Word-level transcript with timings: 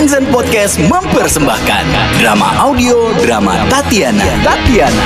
And 0.00 0.32
Podcast 0.32 0.80
mempersembahkan 0.80 1.84
drama 2.24 2.56
audio 2.56 3.12
drama 3.20 3.68
Tatiana. 3.68 4.24
Tatiana 4.40 5.04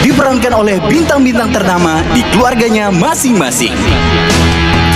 diperankan 0.00 0.56
oleh 0.56 0.80
bintang-bintang 0.88 1.52
ternama 1.52 2.00
di 2.16 2.24
keluarganya 2.32 2.88
masing-masing. 2.88 3.76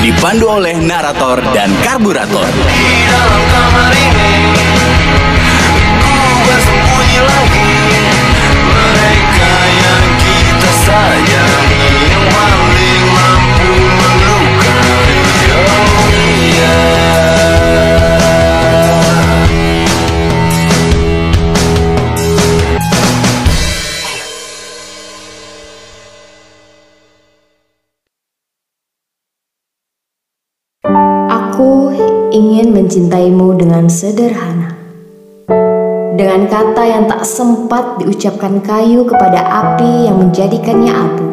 Dipandu 0.01 0.49
oleh 0.49 0.81
narator 0.81 1.45
dan 1.53 1.69
karburator. 1.85 2.49
Mereka 8.73 9.53
yang 9.69 10.05
kita 10.17 10.71
sayangi 10.81 11.36
mencintaimu 32.97 33.61
dengan 33.61 33.93
sederhana. 33.93 34.73
Dengan 36.17 36.49
kata 36.49 36.81
yang 36.81 37.05
tak 37.05 37.29
sempat 37.29 38.01
diucapkan 38.01 38.57
kayu 38.65 39.05
kepada 39.05 39.37
api 39.37 40.09
yang 40.09 40.17
menjadikannya 40.17 40.97
abu. 40.97 41.29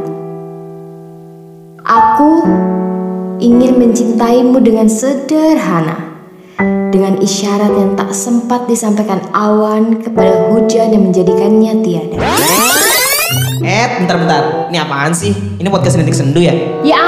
Aku 1.88 2.44
ingin 3.40 3.80
mencintaimu 3.80 4.60
dengan 4.60 4.92
sederhana. 4.92 6.12
Dengan 6.92 7.24
isyarat 7.24 7.72
yang 7.72 7.96
tak 7.96 8.12
sempat 8.12 8.68
disampaikan 8.68 9.24
awan 9.32 10.04
kepada 10.04 10.52
hujan 10.52 10.92
yang 10.92 11.08
menjadikannya 11.08 11.80
tiada. 11.80 12.20
Eh, 13.64 13.88
bentar-bentar. 14.04 14.68
Ini 14.68 14.84
apaan 14.84 15.16
sih? 15.16 15.32
Ini 15.64 15.72
podcast 15.72 15.96
Rintik 15.96 16.12
Sendu 16.12 16.44
ya? 16.44 16.52
Ya 16.84 17.00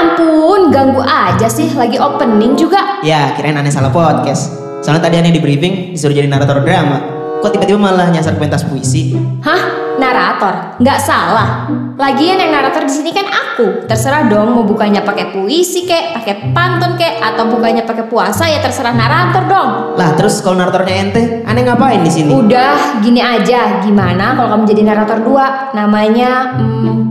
ganggu 0.70 1.02
aja 1.02 1.46
sih 1.50 1.72
lagi 1.74 1.98
opening 1.98 2.58
juga. 2.58 3.00
Ya, 3.02 3.34
kirain 3.34 3.56
aneh 3.56 3.72
salah 3.72 3.90
podcast. 3.90 4.54
Soalnya 4.82 5.10
tadi 5.10 5.16
aneh 5.18 5.32
di 5.34 5.42
briefing 5.42 5.94
disuruh 5.94 6.14
jadi 6.14 6.30
narator 6.30 6.62
drama. 6.62 7.16
Kok 7.42 7.52
tiba-tiba 7.52 7.78
malah 7.78 8.08
nyasar 8.08 8.40
pentas 8.40 8.64
puisi? 8.64 9.12
Hah? 9.44 9.94
Narator? 9.96 10.76
Nggak 10.76 10.98
salah. 11.00 11.68
Lagian 11.96 12.36
yang 12.36 12.52
narator 12.52 12.84
di 12.84 12.92
sini 12.92 13.10
kan 13.16 13.24
aku. 13.28 13.88
Terserah 13.88 14.28
dong 14.28 14.52
mau 14.52 14.64
bukanya 14.68 15.00
pakai 15.00 15.32
puisi 15.32 15.88
kek, 15.88 16.12
pakai 16.20 16.52
pantun 16.52 17.00
kek, 17.00 17.16
atau 17.16 17.48
bukanya 17.48 17.88
pakai 17.88 18.04
puasa 18.04 18.44
ya 18.44 18.60
terserah 18.60 18.92
narator 18.92 19.48
dong. 19.48 19.70
Lah, 19.96 20.12
terus 20.12 20.44
kalau 20.44 20.60
naratornya 20.60 20.94
ente, 21.00 21.22
aneh 21.48 21.62
ngapain 21.64 22.04
di 22.04 22.12
sini? 22.12 22.28
Udah, 22.28 23.00
gini 23.00 23.24
aja. 23.24 23.80
Gimana 23.80 24.36
kalau 24.36 24.52
kamu 24.56 24.64
jadi 24.68 24.82
narator 24.84 25.24
dua? 25.24 25.72
Namanya 25.72 26.60
hmm, 26.60 27.05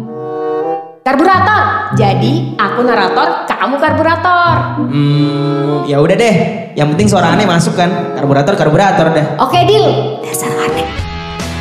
karburator. 1.05 1.93
Jadi 1.93 2.57
aku 2.57 2.81
narator, 2.81 3.45
kamu 3.45 3.77
karburator. 3.77 4.81
Hmm, 4.89 5.85
ya 5.85 6.01
udah 6.01 6.17
deh. 6.17 6.35
Yang 6.73 6.87
penting 6.97 7.07
suara 7.13 7.37
aneh 7.37 7.45
masuk 7.45 7.77
kan. 7.77 8.17
Karburator, 8.17 8.57
karburator 8.57 9.13
deh. 9.13 9.25
Oke, 9.37 9.69
deal. 9.69 10.17
Dasar 10.25 10.49
aneh. 10.65 10.89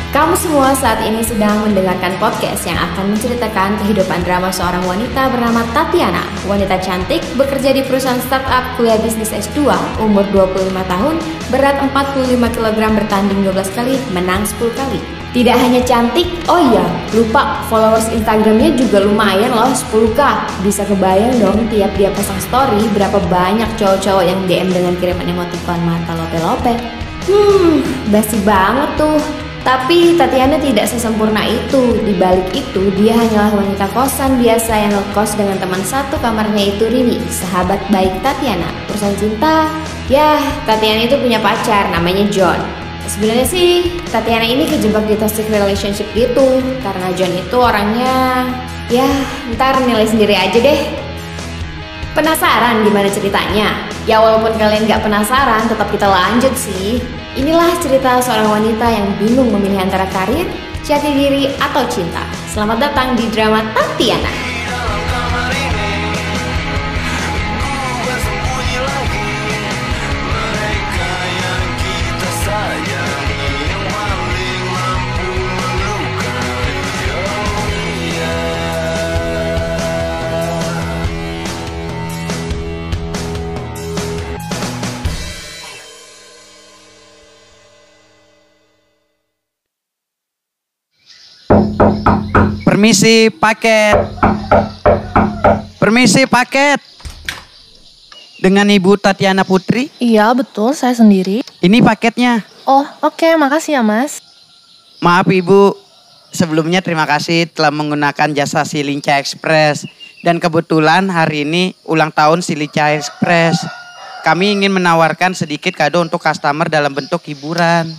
Kamu 0.09 0.33
semua 0.33 0.73
saat 0.73 1.05
ini 1.05 1.21
sedang 1.21 1.61
mendengarkan 1.61 2.17
podcast 2.17 2.65
yang 2.65 2.79
akan 2.79 3.13
menceritakan 3.13 3.77
kehidupan 3.85 4.25
drama 4.25 4.49
seorang 4.49 4.81
wanita 4.89 5.29
bernama 5.29 5.61
Tatiana. 5.77 6.25
Wanita 6.49 6.81
cantik, 6.81 7.21
bekerja 7.37 7.69
di 7.69 7.85
perusahaan 7.85 8.17
startup, 8.25 8.79
kuliah 8.81 8.97
bisnis 8.97 9.29
S2, 9.29 9.61
umur 10.01 10.25
25 10.33 10.71
tahun, 10.71 11.15
berat 11.53 11.77
45 11.85 12.33
kg 12.49 12.79
bertanding 12.97 13.45
12 13.45 13.77
kali, 13.77 13.99
menang 14.09 14.41
10 14.41 14.71
kali. 14.73 15.24
Tidak 15.35 15.51
hanya 15.51 15.83
cantik, 15.83 16.31
oh 16.47 16.55
iya, 16.55 16.87
lupa 17.11 17.59
followers 17.67 18.07
Instagramnya 18.07 18.71
juga 18.79 19.03
lumayan 19.03 19.51
loh 19.51 19.67
10k. 19.67 20.15
Bisa 20.63 20.87
kebayang 20.87 21.43
dong 21.43 21.67
tiap 21.67 21.91
dia 21.99 22.07
pasang 22.15 22.39
story 22.39 22.87
berapa 22.95 23.19
banyak 23.27 23.67
cowok-cowok 23.75 24.23
yang 24.23 24.39
DM 24.47 24.71
dengan 24.71 24.95
kiriman 24.95 25.27
emoticon 25.27 25.83
mata 25.83 26.15
lope-lope. 26.15 26.79
Hmm, 27.27 27.83
basi 28.15 28.39
banget 28.47 28.95
tuh. 28.95 29.19
Tapi 29.67 30.15
Tatiana 30.15 30.55
tidak 30.55 30.87
sesempurna 30.87 31.43
itu. 31.43 31.99
Di 32.07 32.15
balik 32.15 32.55
itu, 32.55 32.87
dia 32.95 33.19
hanyalah 33.19 33.59
wanita 33.59 33.91
kosan 33.91 34.39
biasa 34.39 34.71
yang 34.71 34.95
ngekos 34.95 35.35
dengan 35.35 35.59
teman 35.59 35.83
satu 35.83 36.15
kamarnya 36.23 36.79
itu 36.79 36.87
Rini, 36.87 37.19
sahabat 37.27 37.83
baik 37.91 38.23
Tatiana. 38.23 38.71
Urusan 38.87 39.11
cinta, 39.19 39.67
ya 40.07 40.39
Tatiana 40.63 41.03
itu 41.03 41.19
punya 41.19 41.43
pacar 41.43 41.91
namanya 41.91 42.23
John. 42.31 42.84
Sebenarnya 43.05 43.47
sih 43.47 43.69
Tatiana 44.09 44.43
ini 44.43 44.65
kejebak 44.65 45.05
di 45.05 45.15
toxic 45.15 45.45
relationship 45.47 46.09
gitu 46.17 46.59
karena 46.81 47.07
John 47.13 47.31
itu 47.31 47.57
orangnya 47.57 48.49
ya 48.89 49.07
ntar 49.55 49.81
nilai 49.85 50.05
sendiri 50.09 50.33
aja 50.33 50.57
deh. 50.57 50.79
Penasaran 52.15 52.87
gimana 52.87 53.11
ceritanya? 53.11 53.75
Ya 54.07 54.23
walaupun 54.23 54.55
kalian 54.55 54.87
gak 54.87 55.03
penasaran, 55.03 55.67
tetap 55.67 55.91
kita 55.91 56.07
lanjut 56.07 56.53
sih. 56.55 57.03
Inilah 57.35 57.75
cerita 57.83 58.23
seorang 58.23 58.61
wanita 58.61 58.87
yang 58.87 59.07
bingung 59.19 59.51
memilih 59.51 59.83
antara 59.83 60.07
karir, 60.07 60.47
jati 60.87 61.11
diri, 61.11 61.51
atau 61.59 61.83
cinta. 61.91 62.23
Selamat 62.47 62.87
datang 62.87 63.19
di 63.19 63.27
drama 63.35 63.59
Tatiana. 63.75 64.44
Permisi 92.85 93.33
paket. 93.33 93.97
Permisi 95.81 96.21
paket. 96.29 96.77
Dengan 98.37 98.69
Ibu 98.69 99.01
Tatiana 99.01 99.41
Putri. 99.41 99.89
Iya 99.97 100.29
betul, 100.37 100.77
saya 100.77 100.93
sendiri. 100.93 101.41
Ini 101.65 101.81
paketnya. 101.81 102.45
Oh 102.61 102.85
oke, 103.01 103.25
makasih 103.41 103.81
ya 103.81 103.81
mas. 103.81 104.21
Maaf 105.01 105.25
Ibu, 105.25 105.73
sebelumnya 106.29 106.85
terima 106.85 107.09
kasih 107.09 107.49
telah 107.49 107.73
menggunakan 107.73 108.37
jasa 108.37 108.61
Silinca 108.61 109.17
Express. 109.17 109.89
Dan 110.21 110.37
kebetulan 110.37 111.09
hari 111.09 111.41
ini 111.41 111.73
ulang 111.89 112.13
tahun 112.13 112.45
Silinca 112.45 112.93
Express. 112.93 113.65
Kami 114.21 114.61
ingin 114.61 114.69
menawarkan 114.69 115.33
sedikit 115.33 115.73
kado 115.73 116.05
untuk 116.05 116.21
customer 116.21 116.69
dalam 116.69 116.93
bentuk 116.93 117.25
hiburan. 117.25 117.89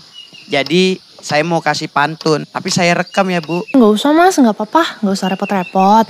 Jadi 0.47 1.03
saya 1.26 1.42
mau 1.42 1.59
kasih 1.59 1.91
pantun, 1.91 2.47
tapi 2.47 2.70
saya 2.70 2.94
rekam 2.94 3.26
ya 3.26 3.42
Bu. 3.42 3.66
Nggak 3.75 3.92
usah 3.98 4.14
mas, 4.14 4.38
nggak 4.38 4.54
apa-apa, 4.54 5.03
nggak 5.03 5.14
usah 5.19 5.28
repot-repot. 5.34 6.06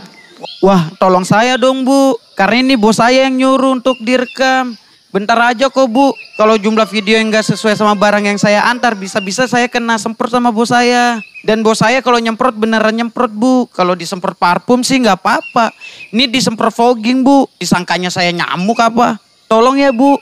Wah, 0.61 0.93
tolong 1.01 1.25
saya 1.25 1.57
dong 1.57 1.89
Bu. 1.89 2.21
Karena 2.37 2.61
ini 2.61 2.77
bos 2.77 3.01
saya 3.01 3.25
yang 3.25 3.41
nyuruh 3.41 3.81
untuk 3.81 3.97
direkam. 4.05 4.77
Bentar 5.09 5.41
aja 5.41 5.73
kok 5.73 5.89
Bu. 5.89 6.13
Kalau 6.37 6.61
jumlah 6.61 6.85
video 6.93 7.17
yang 7.17 7.33
gak 7.33 7.49
sesuai 7.49 7.73
sama 7.73 7.97
barang 7.97 8.29
yang 8.29 8.37
saya 8.37 8.69
antar, 8.69 8.93
bisa-bisa 8.93 9.49
saya 9.49 9.65
kena 9.65 9.97
semprot 9.97 10.29
sama 10.29 10.53
bos 10.53 10.69
saya. 10.69 11.25
Dan 11.41 11.65
bos 11.65 11.81
saya 11.81 12.05
kalau 12.05 12.21
nyemprot 12.21 12.53
beneran 12.53 12.93
nyemprot 12.93 13.33
Bu. 13.33 13.65
Kalau 13.73 13.97
disemprot 13.97 14.37
parfum 14.37 14.85
sih 14.85 15.01
nggak 15.01 15.17
apa-apa. 15.17 15.73
Ini 16.13 16.29
disemprot 16.29 16.69
fogging 16.69 17.25
Bu. 17.25 17.49
Disangkanya 17.57 18.13
saya 18.13 18.29
nyamuk 18.37 18.77
apa. 18.77 19.17
Tolong 19.49 19.81
ya 19.81 19.89
Bu. 19.97 20.21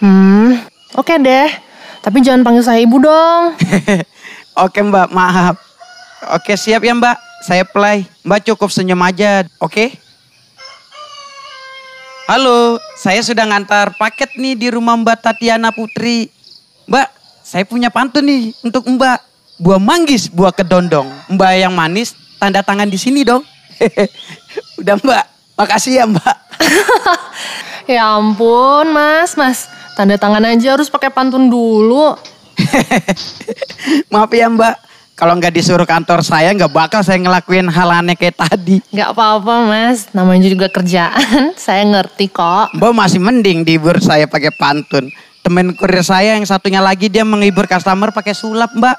Hmm, 0.00 0.64
oke 0.96 1.20
deh. 1.20 1.69
Tapi 2.00 2.24
jangan 2.24 2.40
panggil 2.40 2.64
saya 2.64 2.80
ibu 2.80 2.96
dong. 2.96 3.56
Oke 4.64 4.80
Mbak, 4.80 5.12
maaf. 5.12 5.60
Oke 6.32 6.56
siap 6.56 6.80
ya 6.80 6.96
Mbak. 6.96 7.16
Saya 7.44 7.64
play. 7.64 8.08
Mbak 8.24 8.52
cukup 8.52 8.68
senyum 8.68 9.00
aja, 9.00 9.48
oke? 9.64 9.96
Halo, 12.28 12.76
saya 13.00 13.24
sudah 13.24 13.48
ngantar 13.48 13.96
paket 13.96 14.36
nih 14.36 14.52
di 14.52 14.68
rumah 14.68 14.92
Mbak 15.00 15.24
Tatiana 15.24 15.72
Putri. 15.72 16.28
Mbak, 16.84 17.08
saya 17.40 17.64
punya 17.64 17.88
pantun 17.88 18.28
nih 18.28 18.52
untuk 18.60 18.84
Mbak. 18.84 19.18
Buah 19.56 19.80
manggis, 19.80 20.28
buah 20.28 20.52
kedondong. 20.52 21.08
Mbak 21.32 21.52
yang 21.56 21.72
manis, 21.72 22.12
tanda 22.36 22.60
tangan 22.60 22.92
di 22.92 23.00
sini 23.00 23.24
dong. 23.24 23.40
Udah 24.84 25.00
Mbak, 25.00 25.24
makasih 25.56 25.96
ya 25.96 26.04
Mbak. 26.04 26.36
ya 27.96 28.20
ampun 28.20 28.92
mas, 28.92 29.32
mas. 29.32 29.79
Tanda 30.00 30.16
tangan 30.16 30.40
aja 30.48 30.80
harus 30.80 30.88
pakai 30.88 31.12
pantun 31.12 31.52
dulu. 31.52 32.16
Maaf 34.12 34.32
ya 34.32 34.48
Mbak, 34.48 34.74
kalau 35.12 35.36
nggak 35.36 35.52
disuruh 35.52 35.84
kantor 35.84 36.24
saya 36.24 36.56
nggak 36.56 36.72
bakal 36.72 37.04
saya 37.04 37.20
ngelakuin 37.20 37.68
hal 37.68 37.92
aneh 37.92 38.16
kayak 38.16 38.40
tadi. 38.40 38.80
Nggak 38.96 39.12
apa-apa 39.12 39.68
mas, 39.68 40.08
namanya 40.16 40.48
juga 40.48 40.72
kerjaan. 40.72 41.52
saya 41.68 41.84
ngerti 41.84 42.32
kok. 42.32 42.72
Mbak 42.80 42.92
masih 42.96 43.20
mending 43.20 43.60
dihibur 43.60 44.00
saya 44.00 44.24
pakai 44.24 44.48
pantun. 44.56 45.12
temen 45.44 45.76
kurir 45.76 46.00
saya 46.00 46.40
yang 46.40 46.48
satunya 46.48 46.80
lagi 46.80 47.12
dia 47.12 47.20
menghibur 47.20 47.68
customer 47.68 48.08
pakai 48.08 48.32
sulap 48.32 48.72
mbak. 48.72 48.96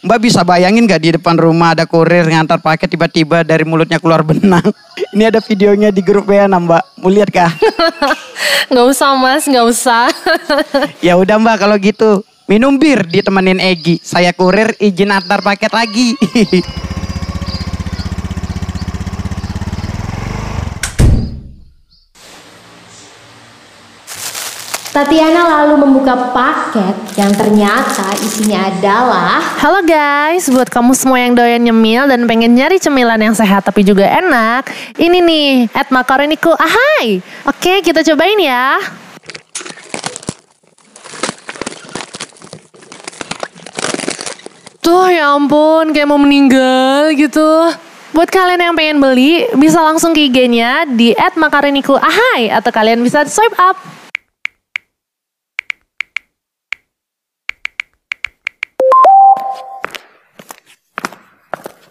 Mbak 0.00 0.18
bisa 0.24 0.40
bayangin 0.40 0.88
gak 0.88 1.04
di 1.04 1.12
depan 1.12 1.36
rumah 1.36 1.76
ada 1.76 1.84
kurir 1.84 2.24
ngantar 2.24 2.56
paket 2.56 2.88
tiba-tiba 2.88 3.44
dari 3.44 3.68
mulutnya 3.68 4.00
keluar 4.00 4.24
benang. 4.24 4.64
Ini 5.14 5.28
ada 5.28 5.44
videonya 5.44 5.92
di 5.92 6.00
grup 6.00 6.24
WA 6.24 6.48
mbak. 6.48 7.04
Mau 7.04 7.12
lihat 7.12 7.28
kah? 7.28 7.52
Nggak 8.72 8.86
usah 8.86 9.12
mas, 9.18 9.44
nggak 9.44 9.66
usah. 9.66 10.08
ya 11.04 11.18
udah 11.20 11.36
mbak 11.36 11.56
kalau 11.60 11.76
gitu. 11.76 12.24
Minum 12.48 12.80
bir 12.80 13.04
ditemenin 13.04 13.60
Egi. 13.60 14.00
Saya 14.00 14.32
kurir 14.32 14.72
izin 14.80 15.12
antar 15.12 15.44
paket 15.44 15.70
lagi. 15.74 16.16
Tatiana 25.00 25.64
lalu 25.64 25.80
membuka 25.80 26.28
paket 26.28 26.92
yang 27.16 27.32
ternyata 27.32 28.12
isinya 28.20 28.68
adalah 28.68 29.40
Halo 29.56 29.80
guys, 29.80 30.44
buat 30.52 30.68
kamu 30.68 30.92
semua 30.92 31.16
yang 31.16 31.32
doyan 31.32 31.64
nyemil 31.64 32.04
dan 32.04 32.28
pengen 32.28 32.52
nyari 32.52 32.76
cemilan 32.76 33.16
yang 33.16 33.32
sehat 33.32 33.64
tapi 33.64 33.80
juga 33.80 34.04
enak, 34.04 34.68
ini 35.00 35.24
nih, 35.24 35.52
at 35.72 35.88
makaroniku 35.88 36.52
ahai. 36.52 37.24
Oke, 37.48 37.80
kita 37.80 38.04
cobain 38.12 38.44
ya. 38.44 38.76
Tuh 44.84 45.08
ya 45.08 45.32
ampun, 45.32 45.96
kayak 45.96 46.12
mau 46.12 46.20
meninggal 46.20 47.16
gitu. 47.16 47.72
Buat 48.12 48.28
kalian 48.28 48.68
yang 48.68 48.76
pengen 48.76 49.00
beli, 49.00 49.48
bisa 49.56 49.80
langsung 49.80 50.12
ke 50.12 50.28
IG-nya 50.28 50.84
di 50.92 51.16
at 51.16 51.40
makaroniku 51.40 51.96
ahai 51.96 52.52
atau 52.52 52.68
kalian 52.68 53.00
bisa 53.00 53.24
swipe 53.24 53.56
up. 53.56 53.80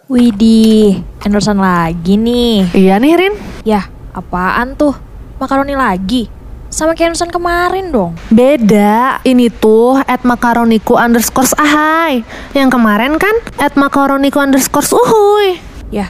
Widih, 0.09 1.05
endorsean 1.21 1.61
lagi 1.61 2.17
nih. 2.17 2.65
Iya 2.73 2.97
nih 2.97 3.13
Rin. 3.13 3.33
Yah, 3.61 3.85
apaan 4.09 4.73
tuh? 4.73 4.97
Makaroni 5.37 5.77
lagi? 5.77 6.25
Sama 6.73 6.97
kayak 6.97 7.13
endorsean 7.13 7.29
kemarin 7.29 7.93
dong. 7.93 8.17
Beda, 8.33 9.21
ini 9.21 9.53
tuh 9.53 10.01
at 10.09 10.25
makaroniku 10.25 10.97
underscore 10.97 11.53
ahai. 11.61 12.25
Yang 12.57 12.73
kemarin 12.73 13.21
kan 13.21 13.37
at 13.61 13.77
makaroniku 13.77 14.41
underscore 14.41 14.89
uhuy. 14.97 15.61
Yah, 15.93 16.09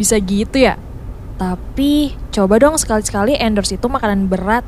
bisa 0.00 0.16
gitu 0.24 0.64
ya? 0.64 0.80
Tapi 1.36 2.16
coba 2.32 2.56
dong 2.56 2.80
sekali-sekali 2.80 3.36
endorse 3.36 3.76
itu 3.76 3.92
makanan 3.92 4.24
berat. 4.24 4.64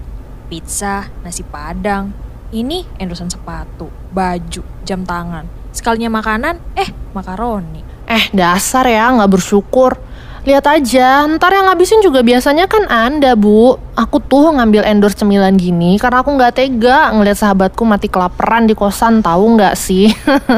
Pizza, 0.53 1.09
nasi 1.25 1.41
padang. 1.49 2.13
Ini 2.53 3.01
endorsean 3.01 3.33
sepatu, 3.33 3.89
baju, 4.13 4.61
jam 4.85 5.09
tangan. 5.09 5.49
Sekalinya 5.73 6.13
makanan, 6.21 6.61
eh 6.77 6.93
makaroni. 7.17 7.86
Eh 8.07 8.31
dasar 8.31 8.87
ya 8.87 9.11
nggak 9.13 9.31
bersyukur. 9.35 9.99
Lihat 10.47 10.63
aja, 10.63 11.27
ntar 11.27 11.51
yang 11.51 11.67
ngabisin 11.67 11.99
juga 12.07 12.23
biasanya 12.23 12.71
kan 12.71 12.87
anda 12.87 13.35
bu. 13.35 13.75
Aku 13.99 14.23
tuh 14.23 14.55
ngambil 14.55 14.87
endorse 14.87 15.19
cemilan 15.19 15.59
gini 15.59 15.99
karena 15.99 16.23
aku 16.23 16.31
nggak 16.39 16.55
tega 16.55 17.11
ngeliat 17.11 17.35
sahabatku 17.35 17.83
mati 17.83 18.07
kelaparan 18.07 18.71
di 18.71 18.79
kosan 18.79 19.27
tahu 19.27 19.59
nggak 19.59 19.75
sih? 19.75 20.07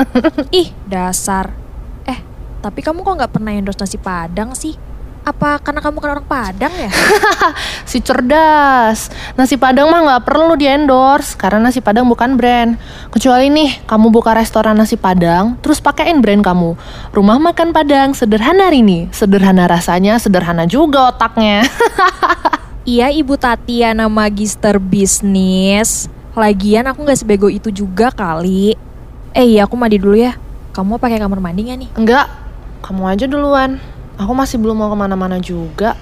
Ih, 0.60 0.68
dasar. 0.84 1.56
Eh, 2.04 2.20
tapi 2.60 2.84
kamu 2.84 3.00
kok 3.00 3.16
nggak 3.16 3.32
pernah 3.32 3.56
endorse 3.56 3.80
nasi 3.80 3.96
padang 3.96 4.52
sih? 4.52 4.87
Apa 5.28 5.60
karena 5.60 5.84
kamu 5.84 6.00
kan 6.00 6.10
orang 6.16 6.24
Padang 6.24 6.72
ya? 6.72 6.88
si 7.90 8.00
cerdas. 8.00 9.12
Nasi 9.36 9.60
Padang 9.60 9.92
mah 9.92 10.00
nggak 10.00 10.24
perlu 10.24 10.56
di 10.56 10.64
endorse 10.64 11.36
karena 11.36 11.68
nasi 11.68 11.84
Padang 11.84 12.08
bukan 12.08 12.40
brand. 12.40 12.80
Kecuali 13.12 13.52
nih 13.52 13.84
kamu 13.84 14.08
buka 14.08 14.32
restoran 14.32 14.80
nasi 14.80 14.96
Padang, 14.96 15.60
terus 15.60 15.84
pakein 15.84 16.24
brand 16.24 16.40
kamu. 16.40 16.80
Rumah 17.12 17.36
makan 17.44 17.76
Padang 17.76 18.16
sederhana 18.16 18.72
Rini. 18.72 19.12
Sederhana 19.12 19.68
rasanya, 19.68 20.16
sederhana 20.16 20.64
juga 20.64 21.12
otaknya. 21.12 21.60
Iya 22.88 23.12
Ibu 23.12 23.36
Tatiana 23.36 24.08
Magister 24.08 24.80
Bisnis. 24.80 26.08
Lagian 26.32 26.88
aku 26.88 27.04
nggak 27.04 27.20
sebego 27.20 27.52
itu 27.52 27.68
juga 27.68 28.08
kali. 28.08 28.80
Eh 29.36 29.44
iya 29.44 29.68
aku 29.68 29.76
mandi 29.76 30.00
dulu 30.00 30.16
ya. 30.16 30.40
Kamu 30.72 30.96
pakai 30.96 31.20
kamar 31.20 31.36
mandi 31.36 31.68
nggak 31.68 31.78
nih? 31.84 31.90
Enggak, 32.00 32.32
kamu 32.80 33.02
aja 33.12 33.28
duluan. 33.28 33.76
Aku 34.18 34.32
masih 34.34 34.56
belum 34.58 34.76
mau 34.78 34.90
ke 34.90 34.96
mana-mana 34.98 35.38
juga. 35.38 35.94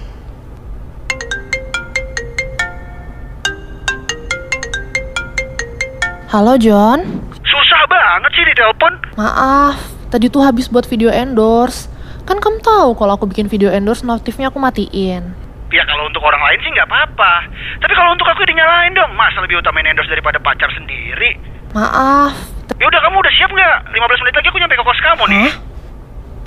Halo 6.27 6.59
John, 6.59 7.23
Susah 7.41 7.81
banget 7.87 8.31
sih 8.35 8.43
ditelepon. 8.45 8.93
maaf. 9.15 9.79
Tadi 10.11 10.27
tuh 10.27 10.43
habis 10.43 10.67
buat 10.67 10.83
video 10.85 11.07
endorse. 11.07 11.87
Kan 12.27 12.43
kamu 12.43 12.59
tahu 12.59 12.95
kalau 12.95 13.15
aku 13.15 13.25
bikin 13.25 13.47
video 13.47 13.71
endorse 13.71 14.03
notifnya 14.03 14.51
aku 14.51 14.59
matiin. 14.59 15.31
Ya 15.71 15.83
kalau 15.83 16.07
untuk 16.07 16.23
orang 16.23 16.39
lain 16.43 16.59
sih 16.63 16.71
nggak 16.71 16.87
apa-apa. 16.87 17.47
Tapi 17.79 17.93
kalau 17.95 18.11
untuk 18.11 18.27
aku 18.27 18.43
dinyalain 18.43 18.91
dong. 18.91 19.11
Masa 19.15 19.39
lebih 19.39 19.59
utamain 19.59 19.87
endorse 19.87 20.11
daripada 20.11 20.39
pacar 20.39 20.67
sendiri? 20.75 21.39
Maaf. 21.71 22.35
Ya 22.77 22.85
udah 22.87 22.99
kamu 23.03 23.15
udah 23.19 23.33
siap 23.35 23.49
nggak? 23.51 23.77
15 23.91 24.21
menit 24.23 24.35
lagi 24.35 24.47
aku 24.51 24.59
nyampe 24.59 24.75
ke 24.75 24.83
kos 24.83 25.01
kamu 25.01 25.23
nih. 25.27 25.39
Hah? 25.47 25.53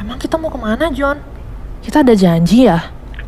Emang 0.00 0.17
kita 0.17 0.37
mau 0.37 0.49
ke 0.52 0.61
mana 0.61 0.88
John? 0.93 1.20
Kita 1.81 2.05
ada 2.05 2.12
janji 2.12 2.69
ya? 2.69 2.77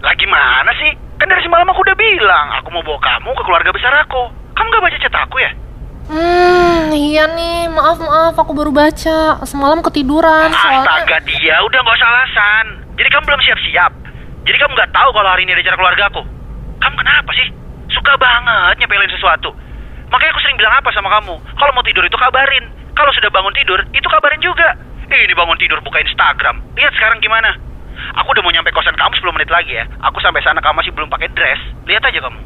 Lagi 0.05 0.27
mana 0.29 0.71
sih? 0.77 0.93
Kan 1.17 1.25
dari 1.31 1.41
semalam 1.41 1.65
aku 1.73 1.81
udah 1.81 1.97
bilang 1.97 2.47
aku 2.61 2.69
mau 2.69 2.85
bawa 2.85 3.01
kamu 3.01 3.33
ke 3.33 3.43
keluarga 3.49 3.71
besar 3.73 3.93
aku. 4.05 4.29
Kamu 4.53 4.67
nggak 4.69 4.85
baca 4.85 4.99
chat 5.01 5.15
aku 5.17 5.37
ya? 5.41 5.51
Hmm, 6.13 6.93
iya 6.93 7.25
nih. 7.33 7.73
Maaf 7.73 7.97
maaf, 7.97 8.35
aku 8.37 8.53
baru 8.53 8.69
baca. 8.69 9.41
Semalam 9.49 9.81
ketiduran. 9.81 10.53
Soalnya... 10.53 10.85
Astaga 10.85 11.19
dia 11.25 11.57
udah 11.65 11.79
nggak 11.81 11.97
usah 11.97 12.11
alasan. 12.13 12.65
Jadi 13.01 13.09
kamu 13.09 13.25
belum 13.25 13.41
siap-siap. 13.41 13.93
Jadi 14.45 14.57
kamu 14.61 14.73
nggak 14.77 14.93
tahu 14.93 15.09
kalau 15.17 15.29
hari 15.33 15.49
ini 15.49 15.57
ada 15.57 15.63
acara 15.65 15.77
keluarga 15.81 16.05
aku. 16.13 16.23
Kamu 16.83 16.95
kenapa 17.01 17.31
sih? 17.33 17.49
Suka 17.89 18.13
banget 18.21 18.85
nyepelin 18.85 19.09
sesuatu. 19.09 19.49
Makanya 20.13 20.31
aku 20.37 20.43
sering 20.45 20.61
bilang 20.61 20.77
apa 20.77 20.93
sama 20.93 21.09
kamu? 21.09 21.41
Kalau 21.57 21.73
mau 21.73 21.85
tidur 21.87 22.05
itu 22.05 22.19
kabarin. 22.21 22.69
Kalau 22.93 23.09
sudah 23.17 23.33
bangun 23.33 23.57
tidur, 23.57 23.81
itu 23.97 24.05
kabarin 24.05 24.45
juga. 24.45 24.77
Ini 25.09 25.33
bangun 25.33 25.57
tidur 25.57 25.81
buka 25.81 26.05
Instagram. 26.05 26.61
Lihat 26.77 26.93
sekarang 27.01 27.25
gimana. 27.25 27.72
Aku 28.21 28.29
udah 28.33 28.43
mau 28.45 28.53
nyampe 28.53 28.71
kosan 28.75 28.97
kamu 28.99 29.13
10 29.19 29.37
menit 29.37 29.51
lagi 29.51 29.73
ya. 29.73 29.85
Aku 30.11 30.19
sampai 30.21 30.45
sana 30.45 30.61
kamu 30.61 30.83
masih 30.83 30.93
belum 30.93 31.09
pakai 31.09 31.29
dress. 31.33 31.61
Lihat 31.89 32.03
aja 32.05 32.19
kamu. 32.23 32.41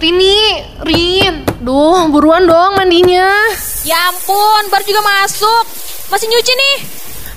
Rini, 0.00 0.40
Rin. 0.88 1.34
Duh, 1.60 2.08
buruan 2.08 2.48
dong 2.48 2.72
mandinya. 2.72 3.28
Ya 3.84 3.98
ampun, 4.08 4.62
baru 4.72 4.84
juga 4.88 5.02
masuk. 5.04 5.64
Masih 6.08 6.26
nyuci 6.28 6.52
nih. 6.56 6.76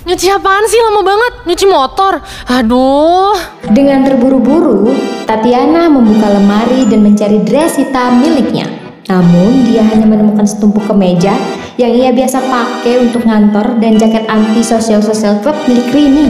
Nyuci 0.03 0.27
apaan 0.31 0.67
sih 0.67 0.83
lama 0.83 0.99
banget? 0.99 1.33
Nyuci 1.47 1.65
motor. 1.67 2.19
Aduh. 2.51 3.35
Dengan 3.71 4.03
terburu-buru, 4.03 4.91
Tatiana 5.23 5.87
membuka 5.87 6.27
lemari 6.27 6.83
dan 6.91 7.03
mencari 7.03 7.39
dress 7.43 7.79
hitam 7.79 8.19
miliknya. 8.19 8.82
Namun, 9.11 9.67
dia 9.67 9.83
hanya 9.83 10.07
menemukan 10.07 10.47
setumpuk 10.47 10.87
kemeja 10.87 11.35
yang 11.75 11.91
ia 11.91 12.13
biasa 12.15 12.39
pakai 12.39 13.03
untuk 13.03 13.27
ngantor 13.27 13.81
dan 13.83 13.99
jaket 13.99 14.23
anti 14.31 14.63
social 14.63 15.03
club 15.43 15.57
milik 15.67 15.89
Rini. 15.91 16.27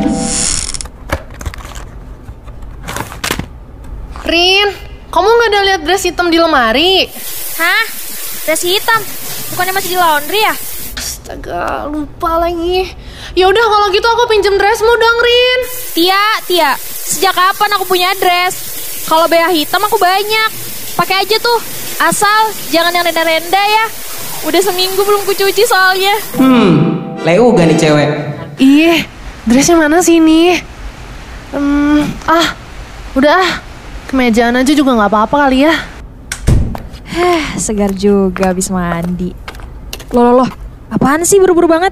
Rin, 4.24 4.68
kamu 5.14 5.28
nggak 5.30 5.50
ada 5.52 5.60
lihat 5.68 5.82
dress 5.86 6.08
hitam 6.10 6.34
di 6.34 6.42
lemari? 6.42 7.06
Hah? 7.62 7.84
Dress 8.50 8.66
hitam? 8.66 9.02
Bukannya 9.54 9.74
masih 9.78 9.90
di 9.94 9.98
laundry 10.00 10.42
ya? 10.42 10.56
Astaga, 10.98 11.86
lupa 11.92 12.42
lagi. 12.42 12.90
Ya 13.38 13.46
udah 13.52 13.66
kalau 13.68 13.88
gitu 13.94 14.08
aku 14.10 14.24
pinjem 14.32 14.58
dressmu 14.58 14.90
dong, 14.90 15.18
Rin. 15.22 15.60
Tia, 15.94 16.26
Tia, 16.50 16.72
sejak 16.82 17.38
kapan 17.38 17.78
aku 17.78 17.86
punya 17.86 18.10
dress? 18.18 18.56
Kalau 19.06 19.30
BH 19.30 19.54
hitam 19.54 19.84
aku 19.86 20.02
banyak. 20.02 20.50
Pakai 20.98 21.22
aja 21.28 21.38
tuh. 21.38 21.83
Asal 22.02 22.54
jangan 22.74 22.96
yang 22.96 23.06
renda-renda 23.06 23.62
ya. 23.62 23.86
Udah 24.44 24.62
seminggu 24.62 25.02
belum 25.02 25.24
kucuci 25.28 25.64
soalnya. 25.68 26.16
Hmm, 26.36 26.72
Leu 27.24 27.54
gak 27.54 27.68
nih 27.70 27.78
cewek? 27.80 28.10
Iya, 28.60 29.06
dressnya 29.48 29.78
mana 29.80 30.02
sih 30.04 30.18
ini? 30.18 30.58
Hmm, 31.54 32.02
ah, 32.26 32.48
udah 33.18 33.34
ah. 33.34 33.52
Kemejaan 34.14 34.54
aja 34.62 34.78
juga 34.78 34.94
nggak 34.94 35.10
apa-apa 35.10 35.50
kali 35.50 35.66
ya. 35.66 35.74
Heh, 37.18 37.58
segar 37.58 37.90
juga 37.98 38.54
habis 38.54 38.70
mandi. 38.70 39.34
Loh, 40.14 40.22
loh, 40.22 40.46
loh. 40.46 40.50
Apaan 40.94 41.26
sih 41.26 41.42
buru-buru 41.42 41.66
banget? 41.66 41.90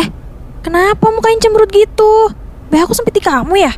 Eh, 0.00 0.08
kenapa 0.64 1.12
mukanya 1.12 1.44
cemberut 1.44 1.68
gitu? 1.68 2.32
BH 2.72 2.88
aku 2.88 2.96
sempit 2.96 3.12
di 3.12 3.20
kamu 3.20 3.52
ya? 3.60 3.72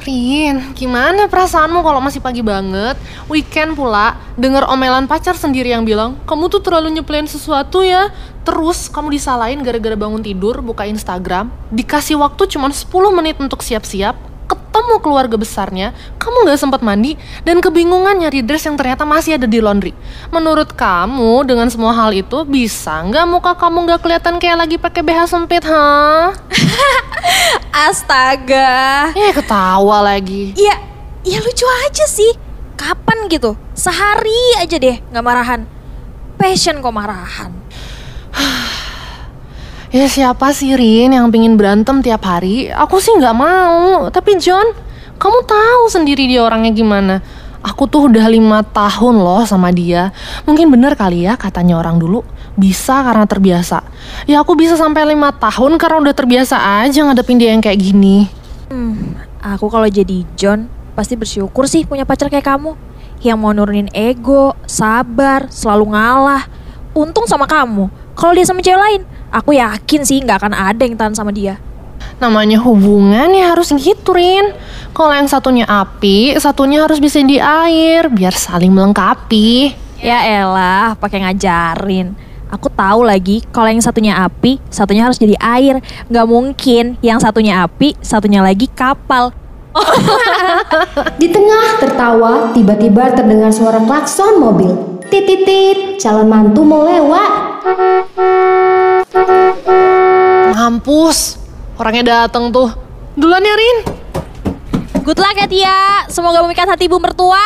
Rin, 0.00 0.72
gimana 0.72 1.28
perasaanmu 1.28 1.84
kalau 1.84 2.00
masih 2.00 2.24
pagi 2.24 2.40
banget, 2.40 2.96
weekend 3.28 3.76
pula, 3.76 4.16
denger 4.40 4.64
omelan 4.72 5.04
pacar 5.04 5.36
sendiri 5.36 5.76
yang 5.76 5.84
bilang, 5.84 6.16
kamu 6.24 6.48
tuh 6.48 6.64
terlalu 6.64 6.96
nyepelin 6.96 7.28
sesuatu 7.28 7.84
ya. 7.84 8.08
Terus 8.40 8.88
kamu 8.88 9.12
disalahin 9.12 9.60
gara-gara 9.60 9.92
bangun 10.00 10.24
tidur, 10.24 10.64
buka 10.64 10.88
Instagram, 10.88 11.52
dikasih 11.68 12.16
waktu 12.16 12.48
cuma 12.48 12.72
10 12.72 12.88
menit 13.12 13.36
untuk 13.36 13.60
siap-siap, 13.60 14.16
ketemu 14.50 14.94
keluarga 14.98 15.36
besarnya, 15.38 15.94
kamu 16.18 16.46
nggak 16.46 16.58
sempat 16.58 16.82
mandi 16.82 17.14
dan 17.46 17.62
kebingungan 17.62 18.18
nyari 18.18 18.42
dress 18.42 18.66
yang 18.66 18.74
ternyata 18.74 19.06
masih 19.06 19.38
ada 19.38 19.46
di 19.46 19.62
laundry. 19.62 19.94
Menurut 20.34 20.74
kamu 20.74 21.46
dengan 21.46 21.70
semua 21.70 21.94
hal 21.94 22.10
itu 22.10 22.42
bisa 22.42 23.06
nggak 23.06 23.26
muka 23.30 23.52
kamu 23.54 23.86
nggak 23.86 24.00
kelihatan 24.02 24.42
kayak 24.42 24.66
lagi 24.66 24.76
pakai 24.82 25.02
BH 25.06 25.20
sempit, 25.30 25.62
ha? 25.62 26.34
Astaga. 27.86 29.14
Eh 29.14 29.30
ketawa 29.30 30.02
lagi. 30.02 30.58
Ya, 30.58 30.74
ya 31.22 31.38
lucu 31.38 31.66
aja 31.86 32.04
sih. 32.10 32.34
Kapan 32.74 33.30
gitu? 33.30 33.54
Sehari 33.78 34.58
aja 34.58 34.74
deh 34.74 34.98
nggak 35.14 35.24
marahan. 35.24 35.60
Passion 36.34 36.82
kok 36.82 36.94
marahan. 36.94 37.54
Ya 39.90 40.06
siapa 40.06 40.54
sih 40.54 40.78
Rin 40.78 41.10
yang 41.10 41.34
pingin 41.34 41.58
berantem 41.58 41.98
tiap 41.98 42.22
hari? 42.22 42.70
Aku 42.70 43.02
sih 43.02 43.10
nggak 43.10 43.34
mau. 43.34 44.06
Tapi 44.06 44.38
John, 44.38 44.70
kamu 45.18 45.42
tahu 45.42 45.82
sendiri 45.90 46.30
dia 46.30 46.46
orangnya 46.46 46.70
gimana. 46.70 47.18
Aku 47.58 47.90
tuh 47.90 48.06
udah 48.06 48.30
lima 48.30 48.62
tahun 48.62 49.18
loh 49.18 49.42
sama 49.42 49.74
dia. 49.74 50.14
Mungkin 50.46 50.70
bener 50.70 50.94
kali 50.94 51.26
ya 51.26 51.34
katanya 51.34 51.74
orang 51.74 51.98
dulu. 51.98 52.22
Bisa 52.54 53.02
karena 53.02 53.26
terbiasa. 53.26 53.82
Ya 54.30 54.38
aku 54.38 54.54
bisa 54.54 54.78
sampai 54.78 55.10
lima 55.10 55.34
tahun 55.34 55.74
karena 55.74 56.06
udah 56.06 56.14
terbiasa 56.14 56.86
aja 56.86 57.10
ngadepin 57.10 57.42
dia 57.42 57.50
yang 57.50 57.58
kayak 57.58 57.82
gini. 57.82 58.30
Hmm, 58.70 59.18
aku 59.42 59.66
kalau 59.66 59.90
jadi 59.90 60.22
John 60.38 60.70
pasti 60.94 61.18
bersyukur 61.18 61.66
sih 61.66 61.82
punya 61.82 62.06
pacar 62.06 62.30
kayak 62.30 62.46
kamu. 62.46 62.78
Yang 63.26 63.38
mau 63.42 63.50
nurunin 63.50 63.90
ego, 63.90 64.54
sabar, 64.70 65.50
selalu 65.50 65.98
ngalah. 65.98 66.46
Untung 66.94 67.26
sama 67.26 67.50
kamu. 67.50 67.90
Kalau 68.14 68.32
dia 68.38 68.46
sama 68.46 68.62
cewek 68.62 68.78
lain, 68.78 69.02
aku 69.30 69.56
yakin 69.56 70.02
sih 70.02 70.22
nggak 70.22 70.42
akan 70.42 70.54
ada 70.54 70.82
yang 70.82 70.98
tahan 70.98 71.14
sama 71.14 71.30
dia. 71.30 71.58
Namanya 72.20 72.60
hubungan 72.60 73.32
ya 73.32 73.56
harus 73.56 73.72
gitu 73.72 74.12
Rin. 74.12 74.52
Kalau 74.92 75.14
yang 75.14 75.30
satunya 75.30 75.64
api, 75.64 76.36
satunya 76.36 76.84
harus 76.84 77.00
bisa 77.00 77.22
di 77.24 77.40
air 77.40 78.12
biar 78.12 78.36
saling 78.36 78.68
melengkapi. 78.68 79.72
Ya 80.00 80.24
elah, 80.28 80.96
pakai 81.00 81.24
ngajarin. 81.24 82.12
Aku 82.50 82.66
tahu 82.66 83.06
lagi 83.06 83.46
kalau 83.54 83.70
yang 83.70 83.80
satunya 83.80 84.18
api, 84.20 84.58
satunya 84.68 85.06
harus 85.06 85.16
jadi 85.16 85.38
air. 85.38 85.78
Nggak 86.10 86.26
mungkin 86.26 86.84
yang 87.00 87.22
satunya 87.22 87.62
api, 87.64 87.94
satunya 88.02 88.42
lagi 88.42 88.66
kapal. 88.68 89.30
Di 91.20 91.30
tengah 91.30 91.78
tertawa, 91.78 92.50
tiba-tiba 92.50 93.14
terdengar 93.14 93.54
suara 93.54 93.78
klakson 93.78 94.42
mobil. 94.42 94.74
Titit, 95.06 95.98
calon 96.02 96.26
mantu 96.26 96.66
mau 96.66 96.82
lewat. 96.82 97.30
Mampus, 100.50 101.38
orangnya 101.78 102.26
dateng 102.26 102.50
tuh. 102.50 102.74
Duluan 103.14 103.46
ya 103.46 103.54
Rin. 103.54 103.78
Good 105.06 105.22
luck 105.22 105.38
ya 105.38 105.46
Tia, 105.46 105.78
semoga 106.10 106.42
memikat 106.42 106.66
hati 106.66 106.90
ibu 106.90 106.98
mertua. 106.98 107.38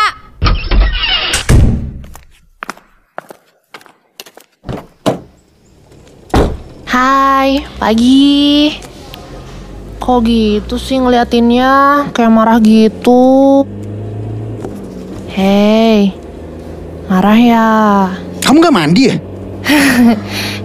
Hai, 6.89 7.61
pagi. 7.77 8.73
Kok 10.01 10.19
gitu 10.25 10.81
sih 10.81 10.97
ngeliatinnya? 10.97 12.09
Kayak 12.17 12.33
marah 12.33 12.59
gitu. 12.65 13.65
Hei, 15.29 16.17
marah 17.13 17.37
ya? 17.37 17.69
Kamu 18.41 18.65
gak 18.65 18.75
mandi 18.75 19.03
ya? 19.13 19.17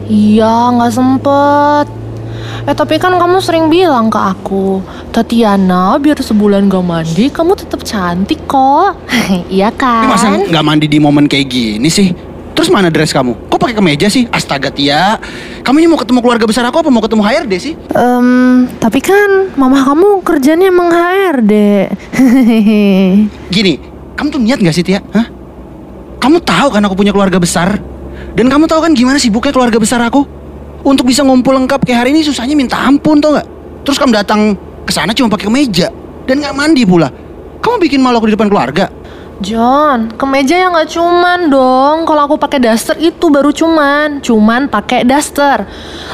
Iya, 0.09 0.73
nggak 0.73 0.89
sempet. 0.89 1.98
Eh 2.69 2.77
tapi 2.77 3.01
kan 3.01 3.09
kamu 3.17 3.41
sering 3.41 3.65
bilang 3.65 4.13
ke 4.13 4.21
aku, 4.21 4.77
Tatiana 5.09 5.97
biar 5.97 6.21
sebulan 6.21 6.69
gak 6.69 6.85
mandi 6.85 7.25
kamu 7.33 7.57
tetap 7.57 7.81
cantik 7.81 8.45
kok. 8.45 8.93
iya 9.49 9.73
Ini 9.73 9.79
kan? 9.81 10.05
masa 10.05 10.37
gak 10.37 10.61
mandi 10.61 10.85
di 10.85 11.01
momen 11.01 11.25
kayak 11.25 11.49
gini 11.49 11.89
sih? 11.89 12.13
Terus 12.53 12.69
mana 12.69 12.93
dress 12.93 13.09
kamu? 13.09 13.49
Kok 13.49 13.57
pakai 13.57 13.73
kemeja 13.73 14.05
sih? 14.05 14.29
Astaga 14.29 14.69
Tia. 14.69 15.17
Kamu 15.65 15.81
ini 15.81 15.89
mau 15.89 15.97
ketemu 15.97 16.21
keluarga 16.21 16.45
besar 16.45 16.61
aku 16.69 16.85
apa 16.85 16.93
mau 16.93 17.01
ketemu 17.01 17.25
HRD 17.25 17.53
sih? 17.57 17.73
Em, 17.89 18.69
tapi 18.77 19.01
kan 19.01 19.49
mama 19.57 19.81
kamu 19.81 20.21
kerjanya 20.21 20.69
emang 20.69 20.93
HRD. 20.93 21.53
Gini, 23.57 23.81
kamu 24.13 24.27
tuh 24.29 24.41
niat 24.45 24.61
gak 24.61 24.77
sih 24.77 24.85
Tia? 24.85 25.01
Hah? 25.09 25.25
Kamu 26.21 26.37
tahu 26.45 26.69
kan 26.69 26.85
aku 26.85 26.93
punya 26.93 27.09
keluarga 27.17 27.41
besar? 27.41 27.81
Dan 28.37 28.45
kamu 28.45 28.69
tahu 28.69 28.85
kan 28.85 28.93
gimana 28.93 29.17
sibuknya 29.17 29.49
keluarga 29.49 29.81
besar 29.81 30.05
aku? 30.05 30.37
Untuk 30.79 31.07
bisa 31.07 31.27
ngumpul 31.27 31.51
lengkap 31.59 31.83
kayak 31.83 32.07
hari 32.07 32.09
ini 32.15 32.23
susahnya 32.23 32.55
minta 32.55 32.79
ampun 32.79 33.19
tau 33.19 33.35
gak? 33.35 33.47
Terus 33.83 33.99
kamu 33.99 34.11
datang 34.15 34.55
ke 34.87 34.91
sana 34.95 35.11
cuma 35.11 35.27
pakai 35.29 35.51
kemeja 35.51 35.91
dan 36.25 36.39
nggak 36.39 36.55
mandi 36.55 36.83
pula. 36.87 37.09
Kamu 37.59 37.81
bikin 37.83 37.99
malu 37.99 38.21
aku 38.21 38.31
di 38.31 38.35
depan 38.37 38.47
keluarga. 38.47 38.87
John, 39.39 40.11
kemeja 40.19 40.59
yang 40.59 40.75
nggak 40.75 40.91
cuman 40.91 41.47
dong. 41.47 42.03
Kalau 42.03 42.27
aku 42.27 42.35
pakai 42.35 42.59
daster 42.59 42.99
itu 42.99 43.31
baru 43.31 43.55
cuman, 43.55 44.19
cuman 44.19 44.67
pakai 44.67 45.07
daster. 45.07 45.63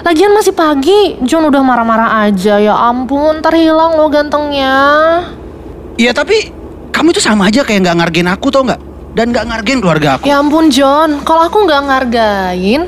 Lagian 0.06 0.30
masih 0.30 0.54
pagi, 0.54 1.18
John 1.26 1.50
udah 1.50 1.62
marah-marah 1.66 2.30
aja. 2.30 2.62
Ya 2.62 2.78
ampun, 2.78 3.42
ntar 3.42 3.58
hilang 3.58 3.98
lo 3.98 4.06
gantengnya. 4.14 4.78
Iya 5.98 6.14
tapi 6.14 6.54
kamu 6.94 7.18
itu 7.18 7.22
sama 7.24 7.50
aja 7.50 7.66
kayak 7.66 7.90
nggak 7.90 7.98
ngargain 7.98 8.30
aku 8.30 8.48
tau 8.54 8.62
nggak? 8.62 8.82
Dan 9.18 9.34
nggak 9.34 9.46
ngargain 9.48 9.80
keluarga 9.82 10.08
aku. 10.20 10.30
Ya 10.30 10.38
ampun 10.38 10.70
John, 10.70 11.26
kalau 11.26 11.50
aku 11.50 11.66
nggak 11.66 11.82
ngargain, 11.82 12.82